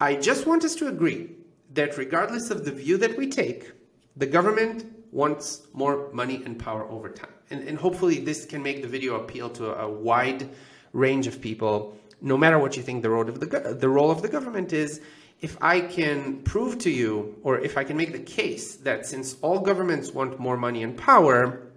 I 0.00 0.14
just 0.14 0.46
want 0.46 0.64
us 0.64 0.74
to 0.76 0.88
agree 0.88 1.30
that 1.74 1.98
regardless 1.98 2.50
of 2.50 2.64
the 2.64 2.72
view 2.72 2.96
that 2.98 3.16
we 3.16 3.28
take, 3.28 3.72
the 4.16 4.26
government 4.26 4.95
wants 5.12 5.62
more 5.72 6.10
money 6.12 6.42
and 6.44 6.58
power 6.58 6.84
over 6.90 7.08
time. 7.08 7.30
And, 7.50 7.66
and 7.68 7.78
hopefully 7.78 8.18
this 8.18 8.44
can 8.44 8.62
make 8.62 8.82
the 8.82 8.88
video 8.88 9.16
appeal 9.16 9.50
to 9.50 9.78
a, 9.78 9.88
wide 9.88 10.48
range 10.92 11.26
of 11.26 11.40
people, 11.40 11.96
no 12.20 12.36
matter 12.36 12.58
what 12.58 12.76
you 12.76 12.82
think 12.82 13.02
the 13.02 13.10
role 13.10 13.28
of 13.28 13.40
the, 13.40 13.76
the 13.78 13.88
role 13.88 14.10
of 14.10 14.22
the 14.22 14.28
government 14.28 14.72
is 14.72 15.00
if 15.40 15.56
I 15.60 15.80
can 15.80 16.42
prove 16.42 16.78
to 16.78 16.90
you, 16.90 17.36
or 17.42 17.58
if 17.60 17.76
I 17.76 17.84
can 17.84 17.96
make 17.96 18.12
the 18.12 18.18
case 18.18 18.76
that 18.76 19.06
since 19.06 19.36
all 19.42 19.60
governments 19.60 20.12
want 20.12 20.40
more 20.40 20.56
money 20.56 20.82
and 20.82 20.96
power, 20.96 21.70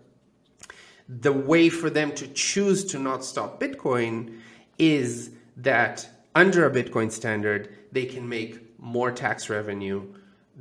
the 1.09 1.33
way 1.33 1.69
for 1.69 1.89
them 1.89 2.13
to 2.13 2.27
choose 2.27 2.85
to 2.85 2.99
not 2.99 3.25
stop 3.25 3.59
Bitcoin 3.59 4.39
is 4.77 5.31
that 5.57 6.07
under 6.35 6.65
a 6.65 6.71
Bitcoin 6.71 7.11
standard, 7.11 7.75
they 7.91 8.05
can 8.05 8.29
make 8.29 8.79
more 8.79 9.11
tax 9.11 9.49
revenue 9.49 10.07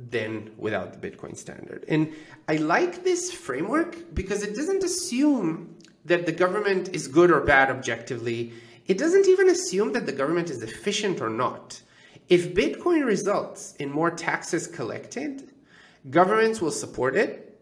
than 0.09 0.51
without 0.57 0.99
the 0.99 1.09
Bitcoin 1.09 1.35
standard. 1.35 1.83
And 1.87 2.13
I 2.47 2.55
like 2.57 3.03
this 3.03 3.31
framework 3.31 4.13
because 4.13 4.43
it 4.43 4.55
doesn't 4.55 4.83
assume 4.83 5.75
that 6.05 6.25
the 6.25 6.31
government 6.31 6.89
is 6.95 7.07
good 7.07 7.31
or 7.31 7.41
bad 7.41 7.69
objectively. 7.69 8.53
It 8.87 8.97
doesn't 8.97 9.27
even 9.27 9.49
assume 9.49 9.93
that 9.93 10.05
the 10.05 10.11
government 10.11 10.49
is 10.49 10.63
efficient 10.63 11.21
or 11.21 11.29
not. 11.29 11.81
If 12.29 12.53
Bitcoin 12.53 13.05
results 13.05 13.75
in 13.79 13.91
more 13.91 14.11
taxes 14.11 14.67
collected, 14.67 15.51
governments 16.09 16.61
will 16.61 16.71
support 16.71 17.15
it, 17.15 17.59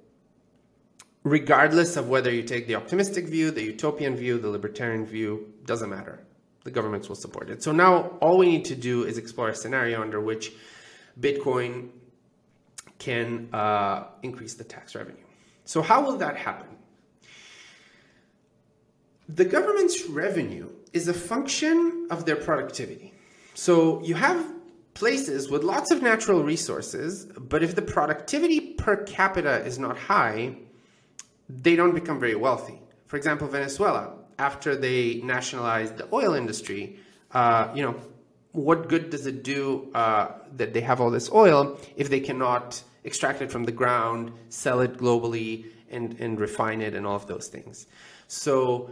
regardless 1.24 1.98
of 1.98 2.08
whether 2.10 2.32
you 2.32 2.44
take 2.44 2.68
the 2.68 2.76
optimistic 2.76 3.28
view, 3.28 3.52
the 3.52 3.64
utopian 3.64 4.16
view, 4.16 4.38
the 4.38 4.50
libertarian 4.50 5.06
view, 5.06 5.54
doesn't 5.66 5.90
matter. 5.90 6.20
The 6.64 6.72
governments 6.72 7.10
will 7.10 7.16
support 7.16 7.50
it. 7.50 7.64
So 7.64 7.72
now 7.72 8.18
all 8.22 8.38
we 8.38 8.46
need 8.46 8.66
to 8.66 8.76
do 8.76 9.06
is 9.06 9.18
explore 9.18 9.50
a 9.50 9.56
scenario 9.56 10.02
under 10.02 10.20
which 10.20 10.52
Bitcoin 11.20 11.90
can 13.00 13.50
uh, 13.54 14.06
increase 14.24 14.56
the 14.56 14.64
tax 14.64 14.96
revenue. 14.96 15.18
So 15.66 15.82
how 15.82 16.04
will 16.04 16.18
that 16.18 16.38
happen? 16.38 16.68
The 19.30 19.46
government's 19.46 20.08
revenue 20.08 20.70
is 20.94 21.08
a 21.08 21.14
function 21.14 22.08
of 22.10 22.26
their 22.26 22.38
productivity. 22.38 23.14
So 23.54 24.02
you 24.02 24.16
have 24.16 24.54
places 24.94 25.50
with 25.50 25.64
lots 25.64 25.92
of 25.92 26.02
natural 26.02 26.44
resources, 26.44 27.26
but 27.26 27.62
if 27.62 27.76
the 27.76 27.82
productivity 27.82 28.60
per 28.60 28.96
capita 29.04 29.64
is 29.66 29.78
not 29.78 29.98
high, 29.98 30.56
they 31.50 31.76
don't 31.76 31.94
become 31.94 32.20
very 32.20 32.36
wealthy. 32.36 32.80
For 33.06 33.18
example, 33.18 33.48
Venezuela, 33.48 34.14
after 34.40 34.76
they 34.76 35.22
nationalized 35.24 35.98
the 35.98 36.08
oil 36.14 36.34
industry, 36.34 37.00
uh, 37.32 37.70
you 37.76 37.84
know, 37.84 37.96
what 38.54 38.90
good 38.90 39.10
does 39.10 39.28
it 39.28 39.44
do 39.44 39.90
uh, 39.94 40.30
that 40.56 40.74
they 40.74 40.82
have 40.82 41.00
all 41.00 41.12
this 41.12 41.32
oil 41.32 41.78
if 41.96 42.10
they 42.10 42.20
cannot 42.20 42.82
extract 43.08 43.42
it 43.42 43.52
from 43.52 43.64
the 43.64 43.72
ground, 43.72 44.32
sell 44.50 44.82
it 44.82 44.98
globally, 44.98 45.66
and, 45.90 46.20
and 46.20 46.40
refine 46.40 46.82
it, 46.82 46.94
and 46.94 47.08
all 47.08 47.16
of 47.16 47.26
those 47.26 47.48
things? 47.48 47.88
So 48.28 48.92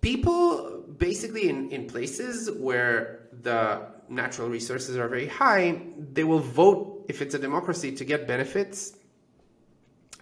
people 0.00 0.84
basically 0.96 1.48
in, 1.48 1.70
in 1.70 1.86
places 1.86 2.50
where 2.50 3.28
the 3.42 3.86
natural 4.08 4.48
resources 4.48 4.96
are 4.96 5.08
very 5.08 5.28
high, 5.28 5.80
they 6.12 6.24
will 6.24 6.38
vote, 6.40 7.04
if 7.08 7.22
it's 7.22 7.34
a 7.34 7.38
democracy, 7.38 7.92
to 7.92 8.04
get 8.04 8.26
benefits. 8.26 8.96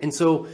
And 0.01 0.12
so 0.12 0.49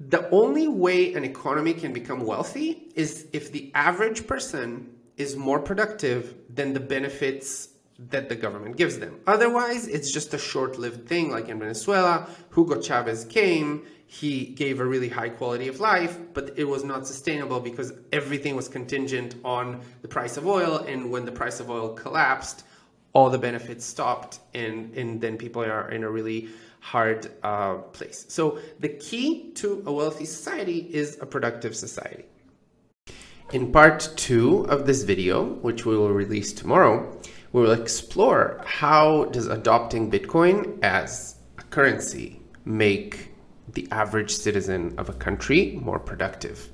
the 0.00 0.28
only 0.30 0.68
way 0.68 1.14
an 1.14 1.24
economy 1.24 1.72
can 1.72 1.92
become 1.92 2.26
wealthy 2.26 2.90
is 2.94 3.28
if 3.32 3.52
the 3.52 3.70
average 3.74 4.26
person 4.26 4.90
is 5.16 5.36
more 5.36 5.60
productive 5.60 6.34
than 6.52 6.72
the 6.72 6.80
benefits 6.80 7.68
that 7.98 8.28
the 8.28 8.34
government 8.34 8.76
gives 8.76 8.98
them. 8.98 9.20
Otherwise, 9.26 9.86
it's 9.86 10.10
just 10.10 10.34
a 10.34 10.38
short 10.38 10.78
lived 10.78 11.06
thing, 11.08 11.30
like 11.30 11.48
in 11.48 11.58
Venezuela. 11.58 12.28
Hugo 12.54 12.80
Chavez 12.80 13.24
came, 13.24 13.86
he 14.06 14.46
gave 14.46 14.80
a 14.80 14.84
really 14.84 15.08
high 15.08 15.28
quality 15.28 15.68
of 15.68 15.80
life, 15.80 16.18
but 16.34 16.52
it 16.56 16.64
was 16.64 16.84
not 16.84 17.06
sustainable 17.06 17.60
because 17.60 17.92
everything 18.12 18.56
was 18.56 18.68
contingent 18.68 19.36
on 19.44 19.80
the 20.02 20.08
price 20.08 20.36
of 20.36 20.46
oil. 20.46 20.78
And 20.78 21.10
when 21.10 21.24
the 21.24 21.32
price 21.32 21.60
of 21.60 21.70
oil 21.70 21.94
collapsed, 21.94 22.64
all 23.12 23.30
the 23.30 23.38
benefits 23.38 23.84
stopped, 23.84 24.40
and, 24.54 24.92
and 24.94 25.20
then 25.20 25.36
people 25.36 25.62
are 25.62 25.88
in 25.90 26.02
a 26.02 26.10
really 26.10 26.48
hard 26.80 27.30
uh, 27.42 27.76
place. 27.76 28.26
So, 28.28 28.58
the 28.80 28.88
key 28.88 29.52
to 29.54 29.84
a 29.86 29.92
wealthy 29.92 30.24
society 30.24 30.78
is 30.92 31.18
a 31.20 31.26
productive 31.26 31.74
society. 31.76 32.24
In 33.52 33.70
part 33.70 34.08
two 34.16 34.66
of 34.68 34.84
this 34.84 35.04
video, 35.04 35.44
which 35.44 35.86
we 35.86 35.96
will 35.96 36.12
release 36.12 36.52
tomorrow, 36.52 37.20
we 37.54 37.62
will 37.62 37.70
explore 37.70 38.60
how 38.66 39.26
does 39.26 39.46
adopting 39.46 40.10
Bitcoin 40.10 40.76
as 40.82 41.36
a 41.56 41.62
currency 41.62 42.40
make 42.64 43.30
the 43.74 43.86
average 43.92 44.32
citizen 44.32 44.92
of 44.98 45.08
a 45.08 45.12
country 45.12 45.78
more 45.80 46.00
productive. 46.00 46.72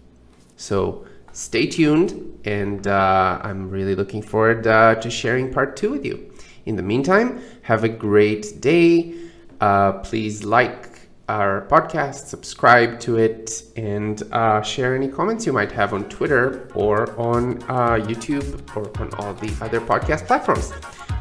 So 0.57 1.05
stay 1.33 1.67
tuned, 1.67 2.41
and 2.47 2.87
uh, 2.87 3.41
I'm 3.43 3.69
really 3.69 3.95
looking 3.95 4.23
forward 4.23 4.67
uh, 4.67 4.95
to 4.95 5.11
sharing 5.11 5.53
part 5.53 5.77
two 5.77 5.91
with 5.91 6.07
you. 6.07 6.33
In 6.65 6.77
the 6.77 6.83
meantime, 6.83 7.43
have 7.61 7.85
a 7.85 7.89
great 7.89 8.63
day. 8.63 9.15
Uh, 9.61 9.93
please 9.93 10.45
like 10.45 10.90
our 11.31 11.67
podcast, 11.69 12.27
subscribe 12.27 12.99
to 12.99 13.17
it, 13.17 13.63
and 13.77 14.23
uh, 14.33 14.61
share 14.63 14.97
any 14.97 15.07
comments 15.07 15.47
you 15.47 15.53
might 15.53 15.71
have 15.71 15.95
on 15.95 16.09
Twitter 16.09 16.69
or 16.75 16.97
on 17.19 17.63
uh, 17.65 17.95
YouTube 18.11 18.49
or 18.77 18.91
on 19.01 19.15
all 19.19 19.33
the 19.35 19.53
other 19.65 19.81
podcast 19.81 20.27
platforms. 20.27 20.73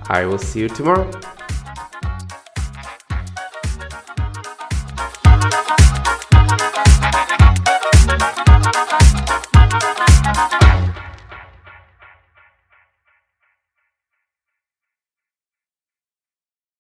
I 0.10 0.26
will 0.26 0.40
see 0.40 0.62
you 0.62 0.70
tomorrow. 0.70 1.39